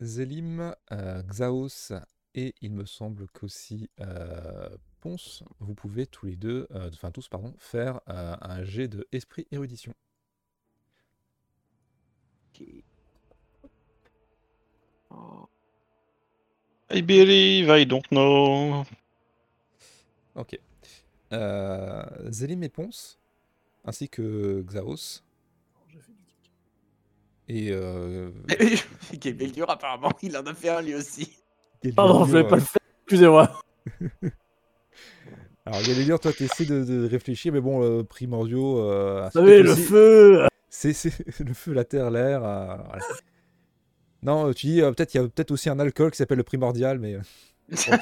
Zélim, 0.00 0.74
euh, 0.92 1.22
Xaos 1.22 1.92
et 2.34 2.54
il 2.60 2.72
me 2.72 2.84
semble 2.84 3.28
qu'aussi 3.28 3.88
euh, 4.00 4.68
Ponce, 5.00 5.42
vous 5.60 5.74
pouvez 5.74 6.06
tous 6.06 6.26
les 6.26 6.36
deux, 6.36 6.66
euh, 6.72 6.90
enfin 6.92 7.10
tous 7.10 7.28
pardon, 7.28 7.54
faire 7.58 8.00
euh, 8.08 8.36
un 8.40 8.64
jet 8.64 8.88
de 8.88 9.06
esprit 9.12 9.46
érudition. 9.50 9.94
Ok. 12.50 12.66
Oh. 15.10 15.48
I 16.90 17.02
believe, 17.02 17.68
I 17.68 17.86
don't 17.86 18.06
know. 18.10 18.84
Ok. 20.34 20.58
Euh, 21.32 22.02
Zélim 22.30 22.62
et 22.62 22.68
Ponce, 22.68 23.18
ainsi 23.84 24.08
que 24.08 24.62
Xaos. 24.62 25.22
Et 27.48 27.68
euh, 27.70 28.30
apparemment, 29.68 30.10
il 30.22 30.36
en 30.36 30.44
a 30.46 30.54
fait 30.54 30.68
un 30.68 30.82
lui 30.82 30.94
aussi. 30.94 31.30
Pardon, 31.94 32.24
je 32.24 32.30
voulais 32.30 32.42
pas 32.44 32.56
euh, 32.56 32.58
le 32.58 32.62
faire. 32.62 32.80
Excusez-moi. 33.04 33.60
Alors 35.64 35.82
Galilure, 35.82 36.20
toi 36.20 36.32
t'essaies 36.32 36.64
de, 36.64 36.84
de 36.84 37.08
réfléchir, 37.08 37.52
mais 37.52 37.60
bon, 37.60 37.82
euh, 37.82 38.02
primordiaux. 38.04 38.80
euh, 38.80 39.22
Vous 39.24 39.30
c'est 39.32 39.38
savez, 39.38 39.62
le 39.62 39.70
aussi- 39.72 39.82
feu. 39.82 40.46
C'est 40.68 40.92
c'est 40.92 41.40
le 41.40 41.54
feu, 41.54 41.72
la 41.72 41.84
terre, 41.84 42.10
l'air. 42.10 42.44
euh, 42.44 42.76
voilà. 42.76 43.04
Non, 44.22 44.48
euh, 44.48 44.52
tu 44.52 44.66
dis 44.66 44.82
euh, 44.82 44.90
peut-être 44.92 45.14
il 45.14 45.18
y 45.18 45.20
a 45.20 45.24
peut-être 45.28 45.50
aussi 45.50 45.68
un 45.68 45.78
alcool 45.78 46.10
qui 46.10 46.16
s'appelle 46.18 46.38
le 46.38 46.44
primordial, 46.44 46.98
mais 46.98 47.14
euh, 47.14 47.20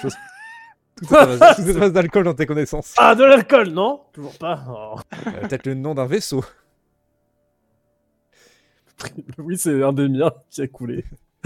chose. 0.00 0.14
Tout 0.96 1.14
à 1.14 1.26
base- 1.26 1.56
tout 1.56 1.70
à 1.70 1.80
base 1.80 1.92
d'alcool 1.92 2.24
dans 2.24 2.34
tes 2.34 2.46
connaissances. 2.46 2.94
Ah, 2.98 3.14
de 3.14 3.24
l'alcool, 3.24 3.68
non? 3.70 4.02
Toujours 4.12 4.36
pas. 4.38 4.64
Oh. 4.68 4.96
Euh, 5.26 5.40
peut-être 5.42 5.66
le 5.66 5.74
nom 5.74 5.94
d'un 5.94 6.06
vaisseau. 6.06 6.44
Oui, 9.38 9.58
c'est 9.58 9.82
un 9.82 9.92
des 9.92 10.08
miens 10.08 10.30
qui 10.50 10.62
a 10.62 10.68
coulé. 10.68 11.04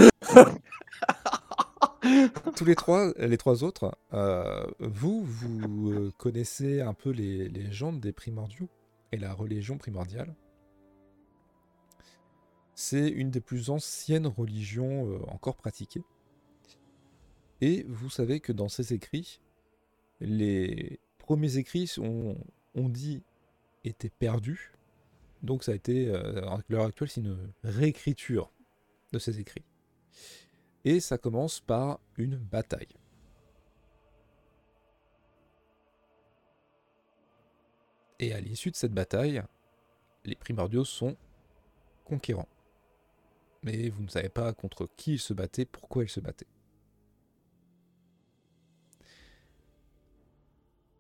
Tous 2.57 2.65
les 2.65 2.75
trois, 2.77 3.13
les 3.19 3.37
trois 3.39 3.65
autres, 3.65 3.97
euh, 4.13 4.65
vous, 4.79 5.23
vous 5.25 5.91
euh, 5.91 6.13
connaissez 6.19 6.81
un 6.81 6.95
peu 6.95 7.11
les 7.11 7.49
légendes 7.49 8.01
des 8.01 8.13
primordiaux 8.13 8.69
et 9.13 9.17
la 9.17 9.33
religion 9.33 9.77
primordiale. 9.79 10.35
C'est 12.75 13.09
une 13.09 13.31
des 13.31 13.41
plus 13.41 13.71
anciennes 13.71 14.27
religions 14.29 15.21
encore 15.33 15.57
pratiquées. 15.57 16.03
Et 17.61 17.85
vous 17.88 18.11
savez 18.11 18.40
que 18.40 18.53
dans 18.53 18.68
ces 18.68 18.92
écrits, 18.92 19.40
les 20.21 21.01
premiers 21.18 21.57
écrits 21.57 21.92
ont, 21.99 22.37
on 22.75 22.88
dit 22.88 23.23
étaient 23.85 24.11
perdus. 24.11 24.73
Donc 25.42 25.64
ça 25.64 25.73
a 25.73 25.75
été, 25.75 26.09
euh, 26.09 26.47
à 26.49 26.61
l'heure 26.68 26.87
actuelle, 26.87 27.09
c'est 27.09 27.21
une 27.21 27.53
réécriture 27.62 28.51
de 29.12 29.18
ces 29.18 29.40
écrits. 29.40 29.64
Et 30.85 31.01
ça 31.01 31.18
commence 31.18 31.61
par 31.61 32.01
une 32.16 32.37
bataille. 32.37 32.88
Et 38.21 38.33
à 38.33 38.40
l'issue 38.40 38.71
de 38.71 38.77
cette 38.77 38.92
bataille, 38.92 39.42
les 40.25 40.35
primordiaux 40.35 40.85
sont 40.85 41.16
conquérants. 42.05 42.49
Mais 43.62 43.90
vous 43.90 44.03
ne 44.03 44.09
savez 44.09 44.29
pas 44.29 44.53
contre 44.53 44.88
qui 44.97 45.14
ils 45.14 45.21
se 45.21 45.35
battaient, 45.35 45.64
pourquoi 45.64 46.05
ils 46.05 46.09
se 46.09 46.21
battaient. 46.21 46.47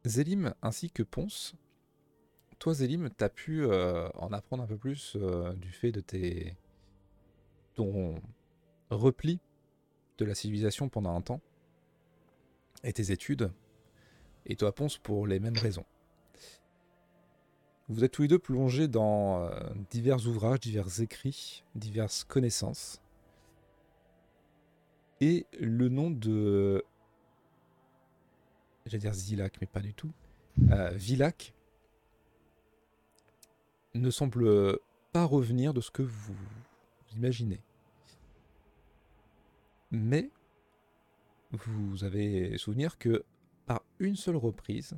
Zélim 0.04 0.54
ainsi 0.62 0.90
que 0.90 1.02
Ponce, 1.02 1.54
toi 2.58 2.74
Zélim, 2.74 3.10
t'as 3.10 3.28
pu 3.28 3.64
euh, 3.64 4.08
en 4.14 4.32
apprendre 4.32 4.62
un 4.62 4.66
peu 4.66 4.76
plus 4.76 5.16
euh, 5.16 5.52
du 5.54 5.70
fait 5.70 5.92
de 5.92 6.00
tes 6.00 6.56
ton 7.74 8.16
repli 8.90 9.38
de 10.18 10.24
la 10.24 10.34
civilisation 10.34 10.88
pendant 10.88 11.14
un 11.14 11.20
temps 11.20 11.40
et 12.82 12.92
tes 12.92 13.12
études, 13.12 13.52
et 14.46 14.56
toi 14.56 14.74
Ponce 14.74 14.98
pour 14.98 15.26
les 15.26 15.40
mêmes 15.40 15.56
raisons. 15.56 15.84
Vous 17.88 18.04
êtes 18.04 18.12
tous 18.12 18.22
les 18.22 18.28
deux 18.28 18.38
plongés 18.38 18.86
dans 18.86 19.44
euh, 19.44 19.60
divers 19.90 20.26
ouvrages, 20.26 20.60
divers 20.60 21.00
écrits, 21.00 21.64
diverses 21.74 22.22
connaissances. 22.22 23.00
Et 25.20 25.46
le 25.58 25.88
nom 25.88 26.10
de... 26.10 26.84
J'allais 28.88 29.02
dire 29.02 29.12
Zilak, 29.12 29.60
mais 29.60 29.66
pas 29.66 29.80
du 29.80 29.92
tout. 29.92 30.12
Euh, 30.70 30.90
Vilac 30.90 31.54
ne 33.94 34.10
semble 34.10 34.78
pas 35.12 35.24
revenir 35.24 35.74
de 35.74 35.80
ce 35.80 35.90
que 35.90 36.02
vous, 36.02 36.32
vous 36.32 37.16
imaginez. 37.16 37.60
Mais 39.90 40.30
vous 41.50 42.04
avez 42.04 42.56
souvenir 42.58 42.98
que 42.98 43.24
par 43.66 43.82
une 43.98 44.16
seule 44.16 44.36
reprise, 44.36 44.94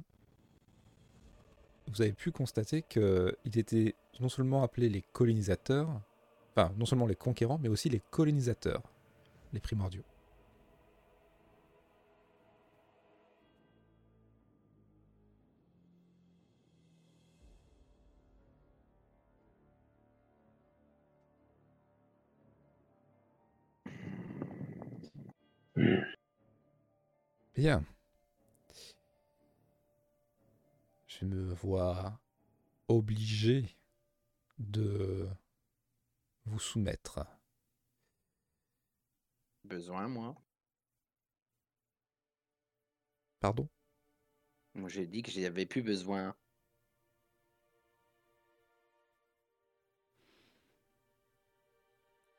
vous 1.88 2.03
avez 2.03 2.12
pu 2.12 2.31
constater 2.31 2.83
qu'il 2.83 3.59
était 3.59 3.96
non 4.20 4.29
seulement 4.29 4.62
appelé 4.62 4.88
les 4.88 5.03
colonisateurs, 5.03 6.00
enfin 6.55 6.72
non 6.76 6.87
seulement 6.87 7.07
les 7.07 7.16
conquérants, 7.16 7.59
mais 7.59 7.68
aussi 7.68 7.88
les 7.88 8.03
colonisateurs, 8.11 8.83
les 9.53 9.61
primordiaux. 9.61 10.05
Bien. 27.61 27.85
Je 31.07 31.27
me 31.27 31.53
vois 31.53 32.18
obligé 32.88 33.77
de 34.57 35.29
vous 36.46 36.59
soumettre. 36.59 37.20
Besoin, 39.64 40.09
moi. 40.09 40.35
Pardon? 43.40 43.68
Moi, 44.75 44.88
j'ai 44.88 45.07
dit 45.07 45.20
que 45.20 45.31
j'avais 45.31 45.66
plus 45.66 45.83
besoin. 45.83 46.35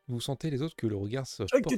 Vous 0.07 0.19
sentez 0.19 0.49
les 0.49 0.63
autres 0.63 0.75
que 0.75 0.88
le 0.88 0.95
regard 0.95 1.27
se 1.27 1.43
Je 1.43 1.62
que 1.62 1.75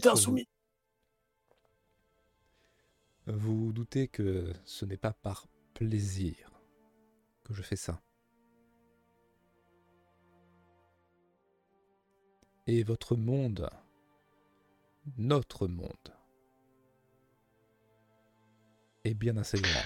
vous. 3.27 3.71
doutez 3.73 4.07
que 4.07 4.53
ce 4.65 4.85
n'est 4.85 4.97
pas 4.97 5.13
par 5.13 5.47
plaisir 5.73 6.51
que 7.43 7.53
je 7.53 7.61
fais 7.61 7.75
ça. 7.75 8.01
Et 12.67 12.83
votre 12.83 13.15
monde, 13.15 13.69
notre 15.17 15.67
monde, 15.67 16.13
est 19.03 19.13
bien 19.13 19.35
assez 19.35 19.59
grand. 19.59 19.83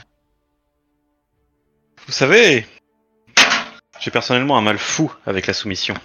Vous 2.05 2.11
savez, 2.11 2.65
j'ai 3.99 4.11
personnellement 4.11 4.57
un 4.57 4.61
mal 4.61 4.77
fou 4.77 5.11
avec 5.25 5.47
la 5.47 5.53
soumission. 5.53 5.95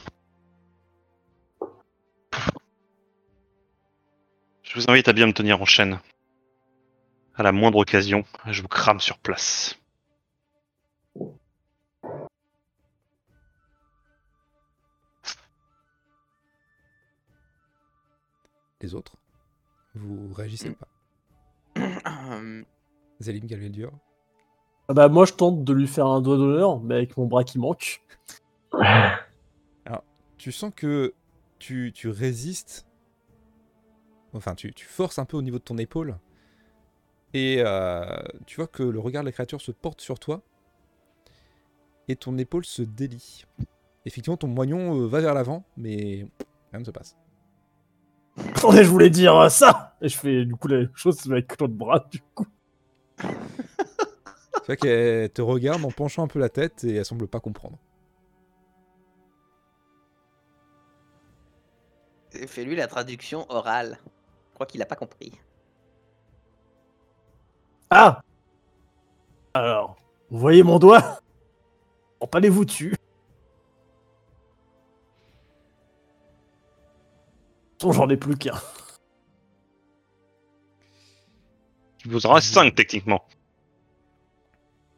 Je 4.62 4.80
vous 4.80 4.90
invite 4.90 5.08
à 5.08 5.12
bien 5.12 5.26
me 5.26 5.34
tenir 5.34 5.60
en 5.60 5.66
chaîne. 5.66 6.00
À 7.42 7.46
la 7.46 7.50
moindre 7.50 7.78
occasion, 7.78 8.22
je 8.46 8.62
vous 8.62 8.68
crame 8.68 9.00
sur 9.00 9.18
place. 9.18 9.76
Les 18.80 18.94
autres, 18.94 19.16
vous 19.96 20.32
réagissez 20.32 20.70
Mm. 20.70 20.74
pas. 20.76 20.86
Zélim 23.18 23.46
Galveldur, 23.46 23.90
Ah 24.88 24.94
bah, 24.94 25.08
moi, 25.08 25.24
je 25.26 25.32
tente 25.32 25.64
de 25.64 25.72
lui 25.72 25.88
faire 25.88 26.06
un 26.06 26.20
doigt 26.20 26.36
d'honneur, 26.36 26.78
mais 26.78 26.94
avec 26.94 27.16
mon 27.16 27.26
bras 27.26 27.42
qui 27.42 27.58
manque. 27.58 28.04
tu 30.38 30.52
sens 30.52 30.72
que 30.76 31.12
tu, 31.58 31.90
tu 31.92 32.08
résistes, 32.08 32.86
enfin 34.32 34.54
tu, 34.54 34.72
tu 34.72 34.86
forces 34.86 35.18
un 35.18 35.24
peu 35.24 35.36
au 35.36 35.42
niveau 35.42 35.58
de 35.58 35.64
ton 35.64 35.78
épaule, 35.78 36.20
et 37.34 37.56
euh, 37.58 38.04
tu 38.46 38.56
vois 38.56 38.66
que 38.66 38.82
le 38.82 38.98
regard 38.98 39.22
de 39.22 39.28
la 39.28 39.32
créature 39.32 39.60
se 39.60 39.72
porte 39.72 40.00
sur 40.00 40.18
toi, 40.18 40.42
et 42.08 42.16
ton 42.16 42.36
épaule 42.38 42.64
se 42.64 42.82
délie. 42.82 43.44
Effectivement, 44.04 44.36
ton 44.36 44.48
moignon 44.48 45.00
euh, 45.00 45.06
va 45.06 45.20
vers 45.20 45.34
l'avant, 45.34 45.64
mais 45.76 46.26
rien 46.72 46.80
ne 46.80 46.84
se 46.84 46.90
passe. 46.90 47.16
Attendez, 48.36 48.84
je 48.84 48.90
voulais 48.90 49.10
dire 49.10 49.36
euh, 49.36 49.48
ça 49.48 49.96
Et 50.02 50.08
je 50.08 50.18
fais 50.18 50.44
du 50.44 50.54
coup 50.54 50.68
la 50.68 50.78
même 50.78 50.90
chose 50.94 51.30
avec 51.30 51.58
l'autre 51.60 51.74
bras, 51.74 52.06
du 52.10 52.20
coup. 52.34 52.46
C'est 53.18 54.66
vrai 54.66 54.76
qu'elle 54.76 55.30
te 55.30 55.42
regarde 55.42 55.84
en 55.84 55.90
penchant 55.90 56.22
un 56.24 56.28
peu 56.28 56.38
la 56.38 56.48
tête 56.48 56.84
et 56.84 56.96
elle 56.96 57.04
semble 57.04 57.26
pas 57.28 57.40
comprendre. 57.40 57.78
Fais-lui 62.46 62.76
la 62.76 62.86
traduction 62.86 63.44
orale. 63.50 63.98
Je 64.50 64.54
crois 64.54 64.66
qu'il 64.66 64.80
a 64.82 64.86
pas 64.86 64.96
compris. 64.96 65.32
Ah 67.94 68.22
Alors, 69.52 69.96
vous 70.30 70.38
voyez 70.38 70.62
mon 70.62 70.78
doigt? 70.78 71.20
Empalez-vous 72.20 72.64
dessus. 72.64 72.96
J'en 77.80 78.08
ai 78.08 78.16
plus 78.16 78.36
qu'un. 78.36 78.54
Il 82.04 82.12
vous 82.12 82.24
en 82.26 82.32
reste 82.32 82.54
5 82.54 82.74
techniquement. 82.74 83.24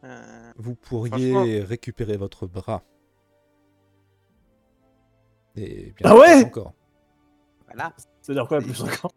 Euh, 0.04 0.52
Vous 0.56 0.74
pourriez 0.76 1.60
récupérer 1.62 2.16
votre 2.16 2.46
bras. 2.46 2.82
Et 5.56 5.92
bien 5.96 6.10
Ah 6.10 6.14
ouais? 6.16 6.36
plus 6.42 6.44
encore. 6.46 6.72
voilà. 7.66 7.92
C'est-à-dire 8.22 8.46
quoi, 8.46 8.60
plus 8.60 8.82
encore? 8.82 9.12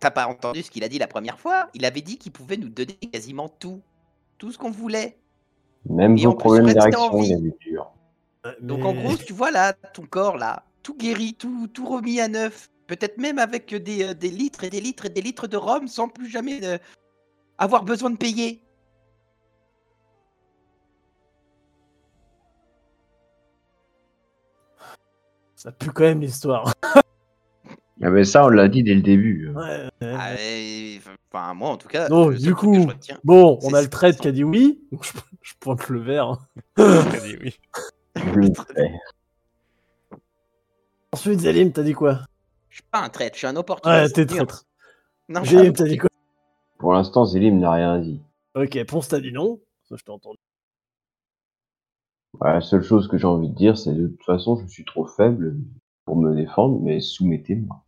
T'as 0.00 0.10
pas 0.10 0.26
entendu 0.26 0.62
ce 0.62 0.70
qu'il 0.70 0.84
a 0.84 0.88
dit 0.88 0.98
la 0.98 1.06
première 1.06 1.38
fois? 1.38 1.68
Il 1.74 1.84
avait 1.84 2.00
dit 2.00 2.18
qu'il 2.18 2.32
pouvait 2.32 2.56
nous 2.56 2.68
donner 2.68 2.94
quasiment 2.94 3.48
tout. 3.48 3.80
Tout 4.38 4.52
ce 4.52 4.58
qu'on 4.58 4.70
voulait. 4.70 5.18
Même 5.88 6.16
Et 6.18 6.24
vos 6.24 6.34
problèmes 6.34 6.66
d'érection, 6.66 7.22
il 7.22 7.32
avait 7.32 7.56
dur. 7.60 7.90
Donc 8.60 8.84
en 8.84 8.92
gros, 8.92 9.16
tu 9.16 9.32
vois 9.32 9.50
là, 9.50 9.72
ton 9.72 10.02
corps 10.02 10.36
là, 10.36 10.64
tout 10.82 10.96
guéri, 10.96 11.34
tout, 11.34 11.68
tout 11.68 11.86
remis 11.86 12.20
à 12.20 12.28
neuf. 12.28 12.68
Peut-être 12.86 13.18
même 13.18 13.38
avec 13.38 13.74
des, 13.74 14.04
euh, 14.04 14.14
des 14.14 14.30
litres 14.30 14.62
et 14.62 14.70
des 14.70 14.80
litres 14.80 15.06
et 15.06 15.08
des 15.08 15.22
litres 15.22 15.48
de 15.48 15.56
rhum 15.56 15.88
sans 15.88 16.08
plus 16.08 16.28
jamais 16.28 16.64
euh, 16.64 16.78
avoir 17.58 17.82
besoin 17.82 18.10
de 18.10 18.16
payer. 18.16 18.62
Ça 25.56 25.72
pue 25.72 25.90
quand 25.90 26.04
même 26.04 26.20
l'histoire. 26.20 26.72
Ah 28.02 28.10
mais 28.10 28.24
ça, 28.24 28.44
on 28.44 28.48
l'a 28.48 28.68
dit 28.68 28.82
dès 28.82 28.94
le 28.94 29.00
début. 29.02 29.48
Ouais, 29.54 29.88
ouais. 30.02 30.14
Ah, 30.18 30.34
et- 30.38 31.00
Enfin, 31.32 31.54
moi 31.54 31.70
en 31.70 31.76
tout 31.76 31.88
cas. 31.88 32.08
Non, 32.08 32.28
le 32.28 32.38
du 32.38 32.54
coup, 32.54 32.72
retiens- 32.86 33.18
Bon, 33.24 33.58
on 33.62 33.74
a 33.74 33.82
le 33.82 33.88
trade 33.88 34.16
qui 34.18 34.28
a 34.28 34.32
dit 34.32 34.44
oui, 34.44 34.80
donc 34.92 35.04
je, 35.04 35.12
je 35.42 35.52
pointe 35.60 35.88
le 35.88 36.00
verre. 36.00 36.38
Elle 36.76 37.20
dit 37.22 37.36
oui. 37.42 37.58
Le. 38.34 38.48
Ensuite, 41.12 41.40
Zalim, 41.40 41.72
t'as 41.72 41.82
dit 41.82 41.92
quoi? 41.94 42.20
Je 42.68 42.76
suis 42.76 42.84
pas 42.90 43.00
un 43.02 43.08
traître, 43.08 43.34
je 43.34 43.38
suis 43.38 43.46
un 43.46 43.56
opportuniste. 43.56 44.00
Ouais, 44.02 44.10
t'es 44.10 44.26
traître. 44.26 44.64
Non, 45.28 45.42
je 45.42 45.48
suis 45.48 45.56
un 45.56 45.60
Zalim, 45.60 45.72
t'as 45.74 45.84
dit 45.84 45.98
quoi? 45.98 46.10
Pour 46.78 46.92
l'instant, 46.92 47.24
Zélim 47.24 47.58
n'a 47.58 47.72
rien 47.72 47.98
dit. 47.98 48.20
Ok, 48.54 48.82
Ponce, 48.84 49.08
t'as 49.08 49.20
dit 49.20 49.32
non. 49.32 49.60
Ça, 49.88 49.96
je 49.98 50.04
t'ai 50.04 50.10
entendu. 50.10 50.38
Voilà, 52.38 52.54
la 52.56 52.60
seule 52.60 52.82
chose 52.82 53.08
que 53.08 53.16
j'ai 53.16 53.26
envie 53.26 53.48
de 53.48 53.54
dire, 53.54 53.78
c'est 53.78 53.94
de 53.94 54.08
toute 54.08 54.24
façon, 54.24 54.56
je 54.56 54.66
suis 54.66 54.84
trop 54.84 55.06
faible 55.06 55.56
pour 56.04 56.16
me 56.16 56.34
défendre, 56.34 56.78
mais 56.82 57.00
soumettez-moi. 57.00 57.82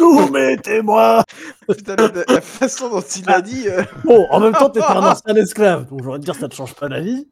Soumettez-moi 0.00 1.24
Putain, 1.68 1.96
la, 1.96 2.10
la 2.28 2.40
façon 2.40 2.88
dont 2.90 3.00
il 3.00 3.24
l'a 3.26 3.40
dit. 3.42 3.68
euh, 3.68 3.82
Bon, 4.04 4.26
en 4.30 4.40
même 4.40 4.52
temps, 4.52 4.70
t'es 4.70 4.80
pas 4.80 4.98
un 4.98 5.10
ancien 5.12 5.34
esclave, 5.36 5.88
donc 5.88 6.02
j'aurais 6.02 6.18
de 6.18 6.24
dire 6.24 6.34
ça 6.34 6.48
te 6.48 6.54
change 6.54 6.74
pas 6.74 6.88
la 6.88 7.00
vie. 7.00 7.28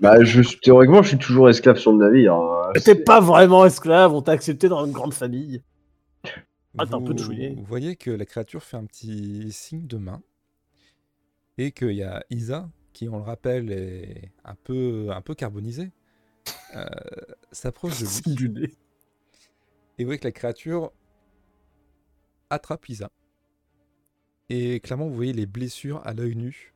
Bah, 0.00 0.22
je, 0.22 0.42
théoriquement, 0.62 1.02
je 1.02 1.08
suis 1.08 1.18
toujours 1.18 1.48
esclave 1.48 1.76
sur 1.78 1.90
le 1.92 1.98
navire. 1.98 2.34
hein. 2.34 2.70
Mais 2.74 2.80
t'es 2.80 2.94
pas 2.94 3.20
vraiment 3.20 3.64
esclave, 3.66 4.14
on 4.14 4.22
t'a 4.22 4.32
accepté 4.32 4.68
dans 4.68 4.84
une 4.86 4.92
grande 4.92 5.12
famille. 5.14 5.62
Ah, 6.78 6.86
t'as 6.86 6.96
un 6.96 7.00
peu 7.00 7.12
de 7.14 7.18
vous, 7.18 7.24
chouillé. 7.24 7.54
vous 7.56 7.64
voyez 7.64 7.96
que 7.96 8.10
la 8.12 8.24
créature 8.24 8.62
fait 8.62 8.76
un 8.76 8.84
petit 8.84 9.50
signe 9.50 9.86
de 9.88 9.96
main 9.96 10.22
et 11.56 11.72
qu'il 11.72 11.90
y 11.92 12.04
a 12.04 12.22
Isa 12.30 12.68
qui, 12.92 13.08
on 13.08 13.16
le 13.16 13.24
rappelle, 13.24 13.72
est 13.72 14.30
un 14.44 14.54
peu, 14.54 15.08
un 15.10 15.20
peu 15.20 15.34
carbonisée, 15.34 15.90
euh, 16.76 16.84
s'approche 17.50 17.98
de 17.98 18.04
lui. 18.04 18.10
Signe 18.12 18.34
du 18.34 18.48
nez. 18.48 18.70
Et 19.98 20.04
vous 20.04 20.08
voyez 20.08 20.20
que 20.20 20.28
la 20.28 20.32
créature 20.32 20.92
attrape 22.50 22.88
Isa. 22.88 23.10
Et 24.48 24.80
clairement, 24.80 25.08
vous 25.08 25.14
voyez 25.14 25.32
les 25.32 25.46
blessures 25.46 26.00
à 26.06 26.14
l'œil 26.14 26.36
nu 26.36 26.74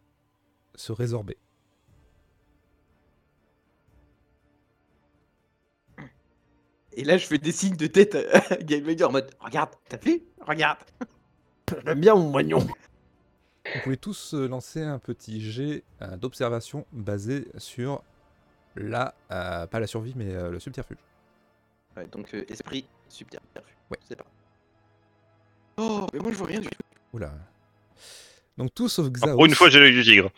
se 0.75 0.93
résorber. 0.93 1.39
Et 6.95 7.05
là, 7.05 7.17
je 7.17 7.27
fais 7.27 7.39
des 7.39 7.53
signes 7.53 7.77
de 7.77 7.87
tête 7.87 8.15
à 8.15 8.57
Game 8.57 8.85
Maker 8.85 9.09
en 9.09 9.13
mode 9.13 9.31
Regarde, 9.41 9.71
t'as 9.89 9.97
vu? 9.97 10.23
Regarde. 10.47 10.79
J'aime 11.87 12.01
bien 12.01 12.15
mon 12.15 12.29
moignon. 12.29 12.59
Vous 12.59 13.81
pouvez 13.83 13.97
tous 13.97 14.35
lancer 14.35 14.83
un 14.83 14.99
petit 14.99 15.41
jet 15.41 15.85
euh, 16.03 16.17
d'observation 16.17 16.85
basé 16.93 17.49
sur 17.57 18.03
la, 18.77 19.15
euh, 19.31 19.67
pas 19.67 19.81
la 19.81 19.87
survie, 19.87 20.13
mais 20.17 20.35
euh, 20.35 20.51
le 20.51 20.61
subterfuge. 20.61 20.99
Ouais, 21.97 22.07
donc 22.09 22.35
euh, 22.35 22.45
esprit 22.49 22.87
subterfuge. 23.09 23.77
Ouais. 23.91 23.99
C'est 24.05 24.17
pas. 24.17 24.27
Oh, 25.77 26.07
mais 26.13 26.19
moi 26.19 26.33
je 26.33 26.37
vois 26.37 26.47
rien 26.47 26.61
du 26.61 26.69
tout. 26.69 26.83
Oula. 27.13 27.33
Donc 28.57 28.75
tout 28.75 28.89
sauf 28.89 29.09
Xaos. 29.09 29.35
pour 29.35 29.47
une 29.47 29.55
fois, 29.55 29.71
j'ai 29.71 29.81
l'œil 29.81 29.93
du 29.93 30.03
tigre. 30.03 30.31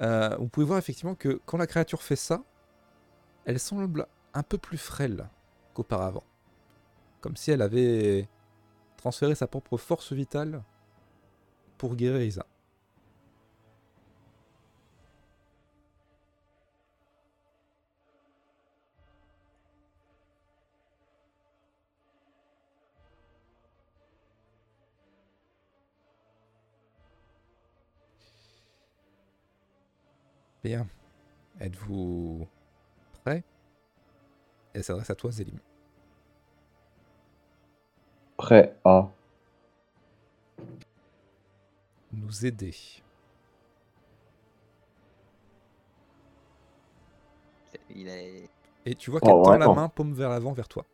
Euh, 0.00 0.36
vous 0.38 0.48
pouvez 0.48 0.66
voir 0.66 0.78
effectivement 0.78 1.14
que 1.14 1.40
quand 1.44 1.58
la 1.58 1.66
créature 1.66 2.02
fait 2.02 2.16
ça, 2.16 2.42
elle 3.44 3.58
semble 3.58 4.06
un 4.34 4.42
peu 4.42 4.58
plus 4.58 4.78
frêle 4.78 5.28
qu'auparavant. 5.74 6.24
Comme 7.20 7.36
si 7.36 7.50
elle 7.50 7.62
avait 7.62 8.28
transféré 8.96 9.34
sa 9.34 9.46
propre 9.46 9.76
force 9.76 10.12
vitale 10.12 10.62
pour 11.78 11.96
guérir 11.96 12.22
Isa. 12.22 12.46
Bien. 30.62 30.86
Êtes-vous 31.60 32.46
prêt? 33.24 33.42
Elle 34.74 34.84
s'adresse 34.84 35.10
à 35.10 35.14
toi, 35.14 35.30
Zélim. 35.30 35.58
Prêt 38.36 38.76
à. 38.84 39.08
Nous 42.12 42.46
aider. 42.46 42.74
Il 47.90 48.08
est... 48.08 48.48
Et 48.86 48.94
tu 48.94 49.10
vois 49.10 49.20
Oh, 49.22 49.26
qu'elle 49.26 49.42
tend 49.42 49.56
la 49.56 49.68
main, 49.68 49.88
paume 49.88 50.14
vers 50.14 50.30
l'avant, 50.30 50.52
vers 50.52 50.68
toi. 50.68 50.84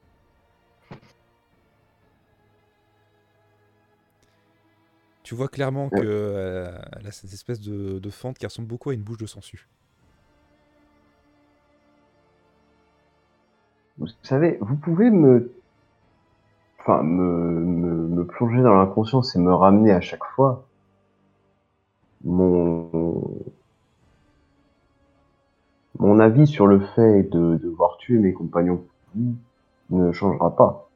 Tu 5.24 5.34
vois 5.34 5.48
clairement 5.48 5.88
Ouais. 5.90 6.00
que 6.00 6.06
euh, 6.06 6.70
a 7.04 7.10
cette 7.10 7.32
espèce 7.32 7.60
de, 7.60 7.98
de 7.98 8.10
fente 8.10 8.38
qui 8.38 8.46
ressemble 8.46 8.68
beaucoup 8.68 8.90
à 8.90 8.94
une 8.94 9.02
bouche 9.02 9.18
de 9.18 9.26
sangsue. 9.26 9.66
Vous 13.98 14.06
savez, 14.22 14.58
vous 14.60 14.76
pouvez 14.76 15.10
me. 15.10 15.52
Enfin, 16.80 17.02
me, 17.02 17.60
me, 17.64 18.08
me 18.08 18.24
plonger 18.26 18.62
dans 18.62 18.74
l'inconscience 18.74 19.34
et 19.37 19.38
me 19.38 19.54
ramener 19.54 19.92
à 19.92 20.00
chaque 20.00 20.24
fois. 20.37 20.66
Mon. 22.24 23.38
Mon 25.98 26.18
avis 26.20 26.46
sur 26.46 26.66
le 26.66 26.81
fait 26.81 27.22
de 27.22 27.56
devoir 27.56 27.96
tuer 27.98 28.18
mes 28.18 28.33
compagnons 28.33 28.85
ne 29.90 30.12
changera 30.12 30.54
pas. 30.54 30.90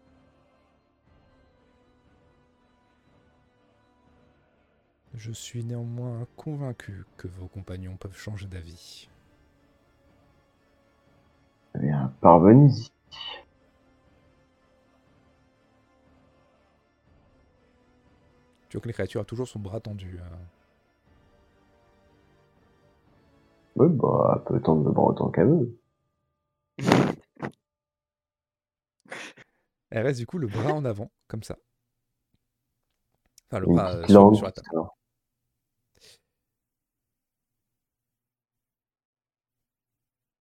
Je 5.19 5.33
suis 5.33 5.65
néanmoins 5.65 6.29
convaincu 6.37 7.05
que 7.17 7.27
vos 7.27 7.49
compagnons 7.49 7.97
peuvent 7.97 8.17
changer 8.17 8.47
d'avis. 8.47 9.09
Eh 11.75 11.81
bien, 11.81 12.15
parvenez-y. 12.21 12.89
Tu 18.69 18.77
vois 18.77 18.81
que 18.81 18.87
la 18.89 18.93
créature 18.93 19.21
a 19.21 19.25
toujours 19.25 19.49
son 19.49 19.59
bras 19.59 19.81
tendu. 19.81 20.21
hein. 20.21 20.39
Oui, 23.75 23.89
bah, 23.89 24.37
elle 24.37 24.45
peut 24.45 24.61
tendre 24.63 24.85
le 24.85 24.93
bras 24.93 25.07
autant 25.07 25.31
qu'elle 25.31 25.49
veut. 25.49 25.79
Elle 29.91 30.07
reste 30.07 30.21
du 30.21 30.27
coup 30.27 30.39
le 30.39 30.47
bras 30.47 30.73
en 30.73 30.85
avant, 30.85 31.11
comme 31.27 31.43
ça. 31.43 31.57
Enfin, 33.51 33.59
le 33.59 33.67
Une 33.67 33.75
bras 33.75 33.91
euh, 33.95 34.07
sur, 34.07 34.37
sur 34.37 34.47
la 34.47 34.53
table. 34.53 34.69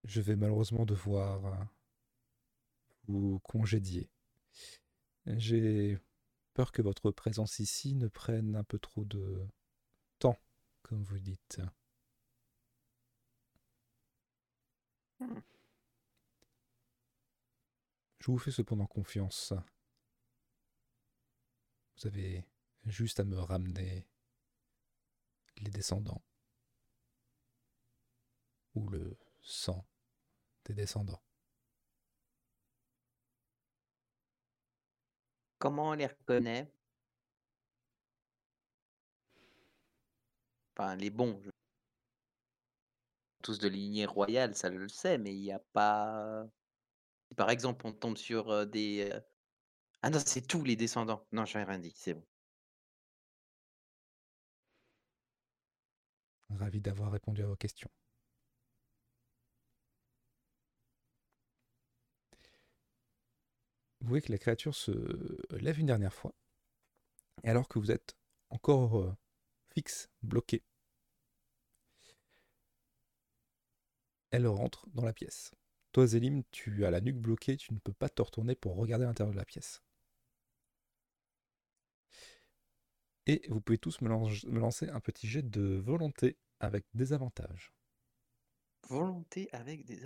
Je 0.07 0.21
vais 0.21 0.35
malheureusement 0.35 0.85
devoir 0.85 1.45
euh, 1.45 1.65
vous 3.07 3.39
congédier. 3.39 4.09
J'ai 5.25 5.99
peur 6.53 6.71
que 6.71 6.81
votre 6.81 7.11
présence 7.11 7.59
ici 7.59 7.93
ne 7.95 8.07
prenne 8.07 8.55
un 8.55 8.63
peu 8.63 8.79
trop 8.79 9.03
de 9.03 9.45
temps, 10.19 10.39
comme 10.81 11.03
vous 11.03 11.19
dites. 11.19 11.61
Je 18.19 18.31
vous 18.31 18.37
fais 18.37 18.51
cependant 18.51 18.87
confiance. 18.87 19.53
Vous 21.97 22.07
avez 22.07 22.45
juste 22.85 23.19
à 23.19 23.25
me 23.25 23.37
ramener 23.37 24.07
les 25.57 25.71
descendants. 25.71 26.21
Ou 28.75 28.87
le 28.89 29.17
sang 29.41 29.85
des 30.67 30.75
descendants. 30.75 31.21
Comment 35.59 35.89
on 35.89 35.93
les 35.93 36.07
reconnaît? 36.07 36.71
Enfin, 40.77 40.95
les 40.95 41.09
bons. 41.09 41.41
je- 41.43 41.49
Tous 43.41 43.57
de 43.59 43.67
lignée 43.67 44.05
royale, 44.05 44.53
ça 44.55 44.71
je 44.71 44.77
le 44.77 44.89
sais, 44.89 45.17
mais 45.17 45.33
il 45.33 45.41
n'y 45.41 45.51
a 45.51 45.57
pas. 45.73 46.45
Si 47.29 47.35
par 47.35 47.49
exemple, 47.51 47.87
on 47.87 47.93
tombe 47.93 48.17
sur 48.17 48.49
euh, 48.51 48.65
des. 48.65 49.09
euh, 49.13 49.19
Ah 50.03 50.09
non, 50.11 50.19
c'est 50.25 50.47
tous 50.47 50.63
les 50.63 50.75
descendants. 50.77 51.25
Non, 51.33 51.45
j'ai 51.45 51.63
rien 51.63 51.79
dit, 51.79 51.93
c'est 51.97 52.13
bon. 52.15 52.25
Ravi 56.49 56.81
d'avoir 56.81 57.13
répondu 57.13 57.41
à 57.41 57.47
vos 57.47 57.55
questions. 57.55 57.89
Vous 64.07 64.11
voyez 64.11 64.21
que 64.21 64.31
la 64.31 64.37
créature 64.37 64.73
se 64.73 64.91
lève 65.49 65.79
une 65.81 65.87
dernière 65.87 66.13
fois, 66.13 66.33
et 67.43 67.49
alors 67.49 67.67
que 67.67 67.77
vous 67.77 67.91
êtes 67.91 68.15
encore 68.49 69.01
euh, 69.01 69.13
fixe, 69.73 70.07
bloqué, 70.21 70.63
elle 74.31 74.47
rentre 74.47 74.87
dans 74.93 75.03
la 75.03 75.11
pièce. 75.11 75.51
Toi, 75.91 76.07
Zélim, 76.07 76.43
tu 76.51 76.85
as 76.85 76.89
la 76.89 77.01
nuque 77.01 77.17
bloquée, 77.17 77.57
tu 77.57 77.73
ne 77.73 77.79
peux 77.79 77.91
pas 77.91 78.07
te 78.07 78.21
retourner 78.21 78.55
pour 78.55 78.77
regarder 78.77 79.03
l'intérieur 79.03 79.33
de 79.33 79.37
la 79.39 79.43
pièce. 79.43 79.83
Et 83.25 83.45
vous 83.49 83.59
pouvez 83.59 83.77
tous 83.77 83.99
me, 83.99 84.07
me 84.07 84.59
lancer 84.61 84.87
un 84.87 85.01
petit 85.01 85.27
jet 85.27 85.41
de 85.41 85.75
volonté 85.83 86.37
avec 86.61 86.85
des 86.93 87.11
avantages. 87.11 87.73
Volonté 88.87 89.49
avec 89.51 89.83
des. 89.83 89.99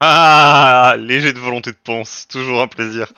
Ah, 0.02 0.94
léger 0.98 1.34
de 1.34 1.38
volonté 1.38 1.72
de 1.72 1.76
ponce, 1.76 2.26
toujours 2.26 2.62
un 2.62 2.68
plaisir. 2.68 3.12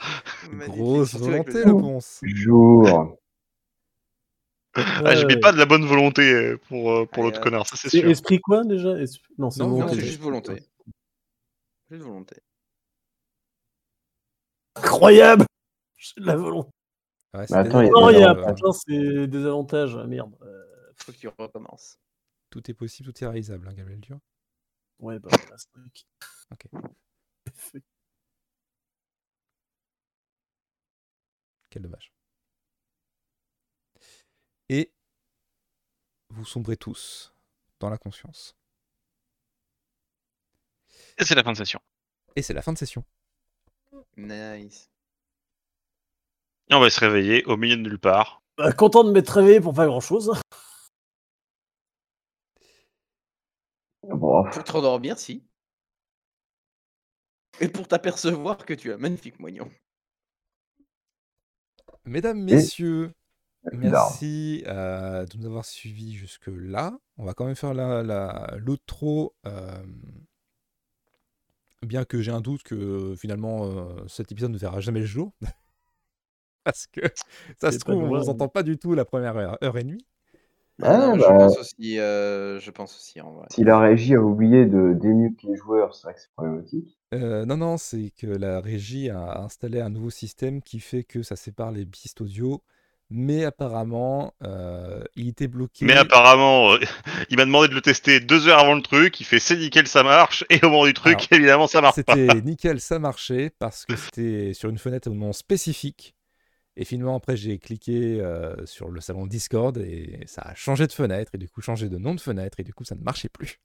Grosse 0.66 1.14
volonté, 1.14 1.64
le- 1.64 1.72
ponce. 1.80 2.18
Jour. 2.24 3.18
Ah, 4.74 5.14
je 5.14 5.26
mets 5.26 5.38
pas 5.38 5.52
de 5.52 5.58
la 5.58 5.66
bonne 5.66 5.84
volonté 5.84 6.22
euh, 6.22 6.58
pour, 6.68 6.90
euh, 6.90 7.06
pour 7.06 7.22
l'autre 7.22 7.40
connard, 7.40 7.66
ça 7.68 7.76
c'est 7.76 7.88
sûr. 7.90 8.10
esprit 8.10 8.40
quoi 8.40 8.64
déjà? 8.64 8.96
Non, 9.38 9.50
c'est 9.50 9.62
volonté. 9.62 10.00
juste 10.00 10.20
volonté. 10.20 10.62
Juste 11.90 12.02
volonté. 12.02 12.36
Incroyable 14.74 15.44
J'ai 15.98 16.20
de 16.20 16.26
la 16.26 16.36
volonté. 16.36 16.70
Ouais, 17.34 17.46
Mais 17.48 17.56
attends, 17.58 17.80
des 17.80 17.86
il 17.86 17.86
y 17.86 17.90
a 17.90 17.92
Non, 17.92 18.10
il 18.10 18.18
y 18.18 18.22
a 18.24 18.30
avantages, 18.30 18.48
euh, 18.50 18.54
putain, 18.54 18.72
c'est 18.72 19.26
des 19.28 19.46
avantages. 19.46 19.96
ah, 19.96 20.06
Merde. 20.06 20.34
Euh, 20.42 20.64
Faut 20.96 21.12
que 21.12 21.16
tu 21.18 21.28
recommences. 21.38 21.98
tout 22.50 22.68
est 22.70 22.74
possible, 22.74 23.12
tout 23.12 23.22
est 23.24 23.26
réalisable, 23.26 23.68
hein, 23.68 23.74
Gabriel 23.74 24.00
Dur. 24.00 24.18
Ouais, 25.02 25.18
bah 25.18 25.28
voilà, 25.32 25.56
c'est 25.58 25.68
vrai 25.74 25.90
que- 25.90 26.54
Ok. 26.54 26.92
Quel 31.70 31.82
dommage. 31.82 32.12
Et 34.68 34.92
vous 36.30 36.44
sombrez 36.44 36.76
tous 36.76 37.34
dans 37.80 37.90
la 37.90 37.98
conscience. 37.98 38.56
Et 41.18 41.24
c'est 41.24 41.34
la 41.34 41.42
fin 41.42 41.52
de 41.52 41.56
session. 41.56 41.80
Et 42.36 42.42
c'est 42.42 42.54
la 42.54 42.62
fin 42.62 42.72
de 42.72 42.78
session. 42.78 43.04
Nice. 44.16 44.90
Et 46.70 46.74
on 46.74 46.80
va 46.80 46.90
se 46.90 47.00
réveiller 47.00 47.44
au 47.44 47.56
milieu 47.56 47.76
de 47.76 47.82
nulle 47.82 47.98
part. 47.98 48.42
Bah, 48.56 48.72
content 48.72 49.04
de 49.04 49.10
m'être 49.12 49.30
réveillé 49.30 49.60
pour 49.60 49.74
pas 49.74 49.86
grand 49.86 50.00
chose. 50.00 50.32
Bon, 54.08 54.44
Pour 54.50 54.62
te 54.62 54.70
rendormir, 54.72 55.18
si. 55.18 55.44
Et 57.62 57.68
pour 57.68 57.88
t'apercevoir 57.88 58.58
que 58.58 58.74
tu 58.74 58.92
as 58.92 58.96
un 58.96 58.98
magnifique 58.98 59.40
moignon. 59.40 59.70
Mesdames, 62.04 62.40
messieurs, 62.42 63.12
merci 63.72 64.64
euh, 64.66 65.26
de 65.26 65.36
nous 65.38 65.46
avoir 65.46 65.64
suivis 65.64 66.14
jusque-là. 66.14 66.98
On 67.18 67.24
va 67.24 67.34
quand 67.34 67.46
même 67.46 67.56
faire 67.56 67.74
la- 67.74 68.02
la- 68.02 68.56
l'outro. 68.58 69.34
euh, 69.46 69.84
bien 71.82 72.04
que 72.04 72.22
j'ai 72.22 72.30
un 72.32 72.40
doute 72.40 72.62
que 72.62 73.14
finalement 73.18 73.64
euh, 73.66 74.06
cet 74.08 74.32
épisode 74.32 74.52
ne 74.52 74.58
verra 74.58 74.80
jamais 74.80 75.00
le 75.00 75.06
jour. 75.06 75.32
Parce 76.64 76.86
que 76.86 77.00
ça 77.60 77.72
se 77.72 77.78
trouve, 77.78 78.02
on 78.04 78.08
ne 78.08 78.14
vous 78.14 78.28
entend 78.28 78.48
pas 78.48 78.62
du 78.62 78.78
tout 78.78 78.94
la 78.94 79.04
première 79.04 79.36
heure, 79.36 79.58
heure 79.62 79.78
et 79.78 79.84
demie. 79.84 80.04
Ah, 80.82 80.98
non, 80.98 81.14
je 81.14 81.20
bah. 81.20 81.28
pense 81.38 81.58
aussi, 81.58 81.98
euh, 81.98 82.58
je 82.60 82.70
pense 82.70 82.96
aussi 82.96 83.20
en 83.20 83.32
vrai. 83.32 83.46
Si 83.50 83.64
la 83.64 83.78
régie 83.78 84.14
a 84.14 84.20
oublié 84.20 84.66
de 84.66 84.92
dénuque 84.92 85.42
les 85.44 85.56
joueurs, 85.56 85.94
c'est 85.94 86.04
vrai 86.04 86.14
que 86.14 86.20
c'est 86.20 86.32
problématique. 86.34 86.98
Euh, 87.14 87.44
non, 87.44 87.56
non, 87.56 87.76
c'est 87.76 88.10
que 88.16 88.26
la 88.26 88.60
régie 88.60 89.10
a 89.10 89.40
installé 89.40 89.80
un 89.80 89.90
nouveau 89.90 90.10
système 90.10 90.62
qui 90.62 90.80
fait 90.80 91.04
que 91.04 91.22
ça 91.22 91.36
sépare 91.36 91.70
les 91.70 91.86
pistes 91.86 92.20
audio. 92.20 92.62
Mais 93.14 93.44
apparemment, 93.44 94.32
euh, 94.42 95.04
il 95.16 95.28
était 95.28 95.46
bloqué. 95.46 95.84
Mais 95.84 95.94
apparemment, 95.94 96.72
euh, 96.72 96.78
il 97.30 97.36
m'a 97.36 97.44
demandé 97.44 97.68
de 97.68 97.74
le 97.74 97.82
tester 97.82 98.20
deux 98.20 98.48
heures 98.48 98.58
avant 98.58 98.74
le 98.74 98.80
truc. 98.80 99.20
Il 99.20 99.24
fait 99.24 99.38
c'est 99.38 99.56
nickel, 99.56 99.86
ça 99.86 100.02
marche. 100.02 100.44
Et 100.48 100.64
au 100.64 100.70
moment 100.70 100.86
du 100.86 100.94
truc, 100.94 101.16
Alors, 101.16 101.26
évidemment, 101.32 101.66
ça 101.66 101.82
marche 101.82 102.00
pas. 102.02 102.14
C'était 102.14 102.40
nickel, 102.40 102.80
ça 102.80 102.98
marchait 102.98 103.50
parce 103.58 103.84
que 103.84 103.96
c'était 103.96 104.54
sur 104.54 104.70
une 104.70 104.78
fenêtre 104.78 105.10
au 105.10 105.14
nom 105.14 105.34
spécifique. 105.34 106.14
Et 106.76 106.84
finalement, 106.84 107.16
après, 107.16 107.36
j'ai 107.36 107.58
cliqué 107.58 108.20
euh, 108.20 108.64
sur 108.64 108.90
le 108.90 109.00
salon 109.00 109.26
Discord 109.26 109.76
et 109.78 110.20
ça 110.26 110.42
a 110.42 110.54
changé 110.54 110.86
de 110.86 110.92
fenêtre 110.92 111.34
et 111.34 111.38
du 111.38 111.48
coup 111.48 111.60
changé 111.60 111.88
de 111.88 111.98
nom 111.98 112.14
de 112.14 112.20
fenêtre 112.20 112.60
et 112.60 112.64
du 112.64 112.72
coup 112.72 112.84
ça 112.84 112.94
ne 112.94 113.02
marchait 113.02 113.28
plus. 113.28 113.60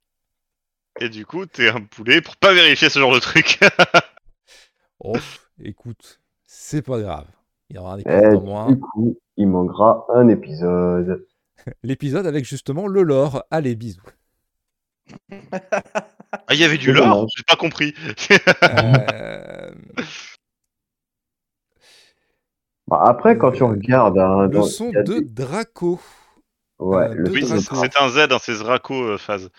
Et 1.00 1.10
du 1.10 1.26
coup, 1.26 1.46
t'es 1.46 1.70
un 1.70 1.82
poulet 1.82 2.22
pour 2.22 2.36
pas 2.38 2.54
vérifier 2.54 2.90
ce 2.90 3.00
genre 3.00 3.14
de 3.14 3.20
truc. 3.20 3.60
Oh, 5.00 5.14
écoute, 5.62 6.20
c'est 6.48 6.82
pas 6.82 7.00
grave. 7.00 7.28
Il 7.70 7.76
y 7.76 7.80
aura 7.80 7.94
un 7.94 8.00
épisode 8.00 8.36
en 8.36 8.42
moins. 8.42 8.72
du 8.72 8.80
coup, 8.80 9.16
il 9.38 9.48
manquera 9.48 10.08
un 10.10 10.28
épisode. 10.28 11.28
L'épisode 11.84 12.26
avec 12.26 12.46
justement 12.46 12.88
le 12.88 13.04
lore. 13.04 13.44
Allez, 13.52 13.76
bisous. 13.76 14.02
ah, 15.52 16.54
il 16.54 16.58
y 16.58 16.64
avait 16.64 16.80
du 16.80 16.92
lore. 16.94 17.28
J'ai 17.36 17.44
pas 17.44 17.56
compris. 17.56 17.94
Euh, 18.64 19.72
Bah, 22.88 23.04
après, 23.06 23.38
quand 23.38 23.52
tu 23.52 23.64
Euh, 23.64 23.68
regardes. 23.68 24.18
hein, 24.18 24.44
le 24.44 24.50
dans- 24.50 24.64
son 24.64 24.92
de 24.92 25.02
des- 25.02 25.22
Draco. 25.22 26.00
Ouais, 26.80 27.10
euh, 27.10 27.14
le 27.16 27.32
oui, 27.32 27.46
c'est 27.46 27.56
Draco. 27.70 27.86
un 28.00 28.10
Z, 28.10 28.18
hein, 28.32 28.38
c'est 28.42 28.54
Zraco 28.54 28.94
euh, 28.94 29.18
phase. 29.18 29.50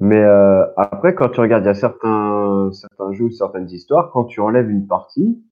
Mais 0.00 0.16
euh, 0.22 0.64
après, 0.76 1.14
quand 1.14 1.28
tu 1.30 1.40
regardes, 1.40 1.64
il 1.64 1.68
y 1.68 1.70
a 1.70 1.74
certains, 1.74 2.70
certains 2.72 3.12
jeux, 3.12 3.30
certaines 3.30 3.68
histoires, 3.70 4.10
quand 4.12 4.24
tu 4.24 4.40
enlèves 4.40 4.70
une 4.70 4.86
partie, 4.86 5.42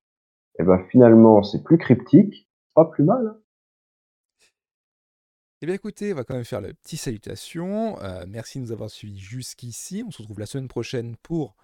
et 0.58 0.62
ben 0.62 0.84
finalement, 0.90 1.42
c'est 1.42 1.62
plus 1.64 1.78
cryptique, 1.78 2.48
pas 2.74 2.84
plus 2.84 3.04
mal. 3.04 3.26
hein. 3.26 3.36
Eh 5.62 5.66
bien 5.66 5.74
écoutez, 5.74 6.12
on 6.12 6.16
va 6.16 6.24
quand 6.24 6.34
même 6.34 6.44
faire 6.44 6.60
la 6.60 6.72
petite 6.74 7.00
salutation. 7.00 7.98
Euh, 8.02 8.24
merci 8.28 8.58
de 8.58 8.64
nous 8.64 8.72
avoir 8.72 8.90
suivis 8.90 9.18
jusqu'ici. 9.18 10.04
On 10.06 10.10
se 10.10 10.18
retrouve 10.18 10.38
la 10.38 10.46
semaine 10.46 10.68
prochaine 10.68 11.16
pour 11.22 11.56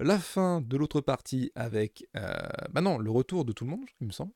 la 0.00 0.18
fin 0.18 0.60
de 0.60 0.76
l'autre 0.76 1.00
partie 1.00 1.52
avec... 1.54 2.06
Euh, 2.16 2.20
bah 2.72 2.80
non, 2.80 2.98
le 2.98 3.10
retour 3.10 3.44
de 3.44 3.52
tout 3.52 3.64
le 3.64 3.70
monde, 3.70 3.84
il 4.00 4.06
me 4.08 4.12
semble. 4.12 4.32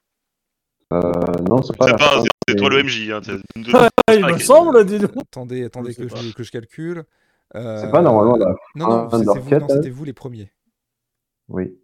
Euh, 0.93 1.01
non, 1.49 1.63
c'est 1.63 1.77
pas 1.77 1.87
C'est 1.87 1.93
la 1.93 1.99
pas, 1.99 2.05
fin, 2.05 2.23
c'est- 2.23 2.29
c'est 2.49 2.53
c'est- 2.55 2.57
toi 2.57 2.71
le 2.71 2.83
MJ. 2.83 3.11
Hein, 3.11 3.21
Ah, 4.07 4.15
il 4.15 4.25
me 4.25 4.39
semble, 4.39 4.85
dis 4.87 4.99
donc. 4.99 5.13
Attendez, 5.21 5.65
attendez 5.65 5.95
que 5.95 6.05
pas. 6.05 6.17
je, 6.17 6.33
que 6.33 6.43
je 6.43 6.51
calcule. 6.51 7.05
C'est 7.53 7.59
Euh, 7.61 7.91
pas 7.91 8.03
normalement 8.03 8.37
la 8.37 8.55
Non, 8.75 9.09
non, 9.09 9.11
c'était 9.11 9.91
vous, 9.91 10.03
hein. 10.03 10.07
les 10.07 10.13
premiers. 10.13 10.53
Oui. 11.49 11.79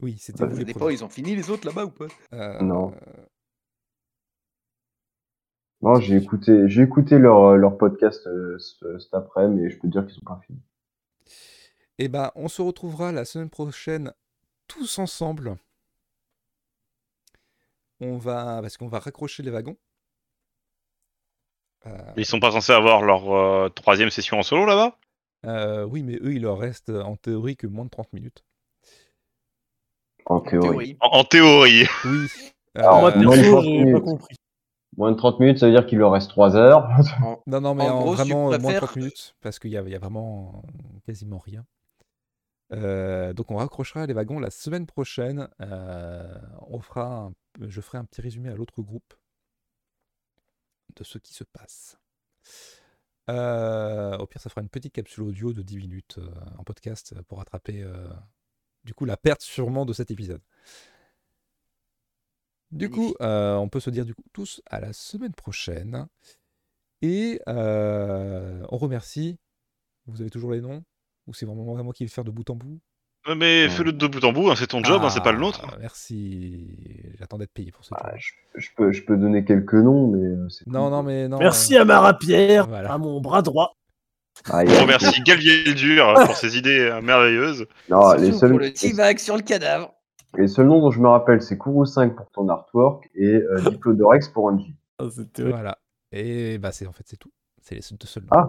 Oui, 0.00 0.16
c'était 0.18 0.44
Bah, 0.44 0.52
vous 0.52 0.64
les 0.64 0.74
premiers. 0.74 0.94
ils 0.94 1.04
ont 1.04 1.08
fini 1.08 1.34
les 1.36 1.50
autres 1.50 1.66
là-bas 1.66 1.84
ou 1.84 1.90
pas? 1.90 2.06
Euh, 2.32 2.60
Non. 2.60 2.92
Non, 5.80 5.96
j'ai 6.00 6.16
écouté, 6.16 6.68
j'ai 6.68 6.82
écouté 6.82 7.18
leur, 7.18 7.56
leur 7.56 7.76
podcast 7.76 8.24
euh, 8.28 8.56
ce- 8.58 8.98
cet 9.00 9.14
après, 9.14 9.48
mais 9.48 9.68
je 9.68 9.76
peux 9.78 9.88
te 9.88 9.92
dire 9.92 10.04
qu'ils 10.06 10.14
sont 10.14 10.20
pas 10.24 10.40
finis. 10.46 10.60
Eh 11.98 12.08
ben, 12.08 12.30
on 12.34 12.48
se 12.48 12.62
retrouvera 12.62 13.12
la 13.12 13.24
semaine 13.24 13.50
prochaine 13.50 14.12
tous 14.66 14.98
ensemble. 14.98 15.56
On 18.00 18.16
va, 18.18 18.60
parce 18.62 18.76
qu'on 18.76 18.88
va 18.88 18.98
raccrocher 18.98 19.42
les 19.42 19.50
wagons. 19.50 19.76
Euh, 21.86 21.96
Ils 22.16 22.26
sont 22.26 22.40
pas 22.40 22.52
censés 22.52 22.72
avoir 22.72 23.02
leur 23.02 23.30
euh, 23.32 23.68
troisième 23.68 24.10
session 24.10 24.38
en 24.38 24.42
solo 24.42 24.66
là-bas? 24.66 24.98
Euh, 25.46 25.84
oui, 25.84 26.02
mais 26.02 26.14
eux, 26.22 26.34
il 26.34 26.42
leur 26.42 26.58
reste 26.58 26.88
euh, 26.90 27.02
en 27.02 27.16
théorie 27.16 27.56
que 27.56 27.66
moins 27.66 27.84
de 27.84 27.90
30 27.90 28.12
minutes. 28.12 28.44
En 30.26 30.40
théorie. 30.40 30.96
en, 31.00 31.08
en 31.18 31.24
théorie. 31.24 31.86
Oui. 32.04 32.28
Alors, 32.74 33.00
Moi, 33.00 33.10
euh, 33.16 33.22
moins 33.22 33.36
de 33.36 33.40
perso, 33.42 33.52
30 33.52 33.64
j'ai 33.64 33.70
minutes. 33.70 33.92
pas 33.94 34.00
compris. 34.00 34.36
Moins 34.96 35.10
de 35.12 35.16
30 35.16 35.40
minutes, 35.40 35.58
ça 35.58 35.66
veut 35.66 35.72
dire 35.72 35.86
qu'il 35.86 35.98
leur 35.98 36.12
reste 36.12 36.30
3 36.30 36.54
heures. 36.56 36.88
Non, 37.46 37.60
non, 37.60 37.74
mais 37.74 37.88
En 37.88 37.96
en, 37.98 38.00
gros, 38.02 38.12
vraiment 38.14 38.48
moins 38.48 38.56
de 38.58 38.62
préfères- 38.62 38.82
30 38.82 38.96
minutes, 38.96 39.34
parce 39.40 39.58
qu'il 39.58 39.70
y 39.70 39.74
y 39.74 39.76
a 39.94 39.98
vraiment 39.98 40.62
quasiment 41.06 41.38
rien. 41.38 41.64
Euh, 42.72 43.32
donc 43.32 43.50
on 43.50 43.56
raccrochera 43.56 44.06
les 44.06 44.14
wagons 44.14 44.38
la 44.38 44.50
semaine 44.50 44.86
prochaine. 44.86 45.48
Euh, 45.60 46.38
on 46.68 46.80
fera 46.80 47.26
un- 47.26 47.34
je 47.60 47.80
ferai 47.80 47.98
un 47.98 48.04
petit 48.04 48.20
résumé 48.22 48.48
à 48.48 48.54
l'autre 48.54 48.80
groupe 48.82 49.14
de 50.96 51.04
ce 51.04 51.18
qui 51.18 51.34
se 51.34 51.44
passe. 51.44 51.98
Euh, 53.30 54.16
au 54.18 54.26
pire, 54.26 54.40
ça 54.40 54.50
fera 54.50 54.62
une 54.62 54.68
petite 54.68 54.92
capsule 54.94 55.24
audio 55.24 55.52
de 55.52 55.62
10 55.62 55.76
minutes 55.78 56.18
en 56.58 56.64
podcast 56.64 57.14
pour 57.22 57.38
rattraper 57.38 57.84
du 58.84 58.94
coup 58.94 59.04
la 59.04 59.16
perte 59.16 59.42
sûrement 59.42 59.84
de 59.86 59.92
cet 59.92 60.10
épisode. 60.10 60.42
Du 62.70 62.88
coup, 62.90 63.14
on 63.20 63.68
peut 63.68 63.80
se 63.80 63.90
dire 63.90 64.06
du 64.06 64.14
coup 64.14 64.24
tous 64.32 64.62
à 64.66 64.80
la 64.80 64.92
semaine 64.92 65.34
prochaine. 65.34 66.08
Et 67.02 67.40
on 67.46 68.76
remercie. 68.78 69.38
Vous 70.06 70.20
avez 70.20 70.30
toujours 70.30 70.52
les 70.52 70.60
noms? 70.60 70.82
Ou 71.26 71.34
c'est 71.34 71.46
vraiment 71.46 71.64
vraiment 71.64 71.92
qui 71.92 72.04
veut 72.04 72.10
faire 72.10 72.24
de 72.24 72.30
bout 72.30 72.48
en 72.50 72.56
bout 72.56 72.80
Ouais, 73.28 73.34
Mais 73.36 73.64
Ouais. 73.64 73.68
fais-le 73.70 73.92
de 73.92 74.06
bout 74.08 74.24
en 74.24 74.32
bout, 74.32 74.50
hein, 74.50 74.54
c'est 74.56 74.66
ton 74.66 74.82
job, 74.82 75.00
hein, 75.04 75.10
c'est 75.10 75.22
pas 75.22 75.30
le 75.32 75.38
nôtre. 75.38 75.64
Ah, 75.70 75.76
Merci. 75.80 76.76
J'attends 77.18 77.38
d'être 77.38 77.52
payé 77.52 77.70
pour 77.70 77.84
ce 77.84 77.90
Ah, 77.94 78.12
je, 78.16 78.30
je 78.56 78.68
peux, 78.76 78.90
je 78.90 79.04
peux 79.04 79.16
donner 79.16 79.44
quelques 79.44 79.74
noms, 79.74 80.08
mais 80.08 80.26
euh, 80.26 80.48
c'est 80.48 80.66
Non, 80.66 80.86
tout. 80.86 80.90
non, 80.90 81.02
mais 81.04 81.28
non. 81.28 81.38
Merci 81.38 81.76
à 81.76 81.84
ma 81.84 82.00
rapière, 82.00 82.66
Voilà. 82.66 82.92
à 82.92 82.98
mon 82.98 83.20
bras 83.20 83.42
droit. 83.42 83.74
Ah, 84.50 84.64
il 84.64 84.70
y 84.70 84.74
On 84.74 84.78
a- 84.78 84.82
remercie 84.82 85.22
Galvieldur 85.22 86.14
pour 86.26 86.34
ses 86.36 86.56
idées 86.58 86.80
euh, 86.80 87.00
merveilleuses. 87.00 87.66
Non, 87.88 88.00
Ah, 88.00 88.16
les 88.16 88.32
Surtout 88.32 88.38
pour 88.40 88.40
seuls, 88.40 88.56
le 88.58 88.72
T-Vac 88.72 89.20
sur 89.20 89.36
le 89.36 89.42
cadavre. 89.42 89.92
les 90.36 90.48
seuls 90.48 90.66
noms 90.66 90.80
dont 90.80 90.90
je 90.90 90.98
me 91.00 91.08
rappelle, 91.08 91.42
c'est 91.42 91.56
Kourou 91.58 91.84
5 91.84 92.16
pour 92.16 92.28
ton 92.30 92.48
artwork 92.48 93.08
et 93.14 93.34
euh, 93.36 93.54
Diplodorex 93.78 94.28
pour 94.30 94.46
Angie. 94.46 94.74
Ah, 94.98 95.04
Voilà. 95.38 95.78
Et 96.10 96.58
bah 96.58 96.72
c'est 96.72 96.86
en 96.86 96.92
fait 96.92 97.04
c'est 97.06 97.16
tout. 97.18 97.30
C'est 97.60 97.76
les 97.76 97.82
deux 97.96 98.06
seuls. 98.08 98.24
noms. 98.24 98.28
Ah. 98.32 98.48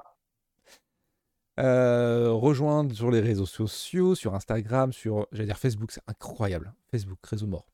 Euh, 1.60 2.32
rejoindre 2.32 2.96
sur 2.96 3.12
les 3.12 3.20
réseaux 3.20 3.46
sociaux, 3.46 4.16
sur 4.16 4.34
Instagram, 4.34 4.92
sur 4.92 5.28
j'allais 5.32 5.46
dire 5.46 5.58
Facebook, 5.58 5.92
c'est 5.92 6.02
incroyable. 6.08 6.74
Facebook, 6.92 7.20
réseau 7.24 7.48
mort. 7.48 7.68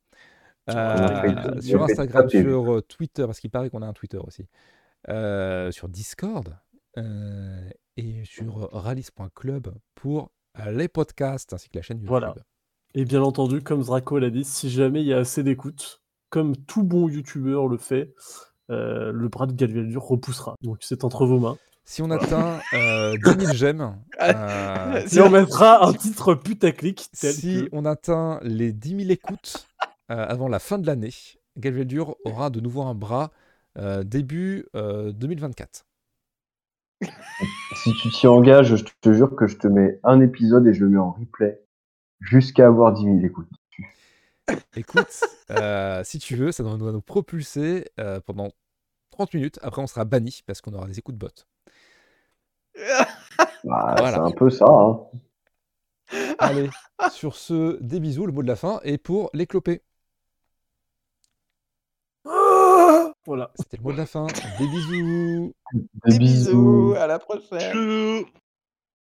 Euh, 0.70 1.62
sur 1.62 1.86
fait 1.86 1.94
Instagram, 1.94 2.30
sur 2.30 2.74
euh, 2.74 2.82
Twitter, 2.82 3.26
parce 3.26 3.40
qu'il 3.40 3.50
paraît 3.50 3.70
qu'on 3.70 3.82
a 3.82 3.88
un 3.88 3.94
Twitter 3.94 4.18
aussi. 4.18 4.46
Euh, 5.08 5.72
sur 5.72 5.88
Discord 5.88 6.58
euh, 6.98 7.70
et 7.96 8.26
sur 8.26 8.70
rallis.club 8.74 9.74
pour 9.96 10.32
euh, 10.60 10.72
les 10.72 10.90
podcasts 10.90 11.54
ainsi 11.54 11.70
que 11.70 11.78
la 11.78 11.82
chaîne 11.82 12.00
YouTube. 12.00 12.10
Voilà. 12.10 12.36
Et 12.96 13.06
bien 13.06 13.22
entendu, 13.22 13.62
comme 13.62 13.82
Zraco 13.82 14.20
l'a 14.20 14.30
dit, 14.30 14.44
si 14.44 14.70
jamais 14.70 15.02
il 15.02 15.08
y 15.08 15.14
a 15.14 15.20
assez 15.20 15.42
d'écoute, 15.42 16.02
comme 16.30 16.58
tout 16.58 16.84
bon 16.84 17.08
youtubeur 17.08 17.68
le 17.68 17.78
fait, 17.78 18.14
euh, 18.70 19.12
le 19.12 19.28
bras 19.30 19.48
de 19.48 19.54
Galvieldur 19.54 20.04
repoussera. 20.04 20.56
Donc 20.62 20.80
c'est 20.82 21.04
entre 21.04 21.26
vos 21.26 21.40
mains. 21.40 21.58
Si 21.90 22.04
on 22.04 22.12
atteint 22.12 22.60
euh, 22.74 23.18
10 23.18 23.46
000 23.46 23.54
j'aime, 23.56 23.98
euh, 24.22 25.08
Et 25.12 25.22
on 25.22 25.32
mettra 25.32 25.88
un 25.88 25.92
titre 25.92 26.36
putaclic 26.36 27.10
tel 27.20 27.34
si 27.34 27.64
que... 27.64 27.70
on 27.72 27.84
atteint 27.84 28.40
les 28.44 28.72
10 28.72 29.08
000 29.08 29.10
écoutes 29.10 29.68
euh, 30.12 30.24
avant 30.28 30.48
la 30.48 30.60
fin 30.60 30.78
de 30.78 30.86
l'année, 30.86 31.10
Galveldur 31.58 32.16
aura 32.26 32.52
de 32.52 32.60
nouveau 32.60 32.84
un 32.84 32.94
bras 32.94 33.32
euh, 33.80 34.04
début 34.04 34.68
euh, 34.76 35.12
2024. 35.14 35.88
Si 37.74 37.94
tu 37.96 38.10
t'y 38.12 38.28
engages, 38.28 38.76
je 38.76 38.86
te 39.02 39.12
jure 39.12 39.36
que 39.36 39.48
je 39.48 39.58
te 39.58 39.66
mets 39.66 40.00
un 40.04 40.22
épisode 40.22 40.68
et 40.68 40.76
je 40.76 40.86
le 40.86 40.92
mets 40.92 41.00
en 41.00 41.14
replay 41.14 41.60
jusqu'à 42.20 42.68
avoir 42.68 42.94
10 42.94 43.04
000 43.04 43.20
écoutes. 43.24 43.50
Écoute, 44.76 45.24
euh, 45.50 46.04
si 46.04 46.20
tu 46.20 46.36
veux, 46.36 46.52
ça 46.52 46.62
doit 46.62 46.78
nous 46.78 47.02
propulser 47.02 47.90
euh, 48.00 48.20
pendant 48.20 48.52
30 49.10 49.34
minutes. 49.34 49.60
Après, 49.64 49.82
on 49.82 49.88
sera 49.88 50.06
banni 50.06 50.44
parce 50.46 50.62
qu'on 50.62 50.74
aura 50.74 50.86
des 50.86 51.00
écoutes 51.00 51.18
bots. 51.18 51.30
Bah, 53.64 53.96
Voilà. 53.98 54.12
C'est 54.12 54.18
un 54.20 54.32
peu 54.32 54.50
ça. 54.50 54.66
Hein. 54.68 55.00
Allez, 56.40 56.70
sur 57.12 57.36
ce, 57.36 57.78
des 57.82 58.00
bisous, 58.00 58.26
le 58.26 58.32
mot 58.34 58.42
de 58.44 58.48
la 58.48 58.56
fin. 58.56 58.80
Et 58.84 58.98
pour 58.98 59.30
les 59.34 59.46
clopés, 59.48 59.82
Voilà. 63.26 63.52
c'était 63.56 63.78
le 63.78 63.84
mot 63.84 63.92
de 63.92 63.98
la 63.98 64.06
fin. 64.06 64.26
Des 64.58 64.68
bisous. 64.68 65.54
Des, 66.06 66.18
bisous. 66.18 66.96
à 66.98 67.06
la 67.08 67.20
prochaine. 67.20 67.72
Tchou 67.72 68.26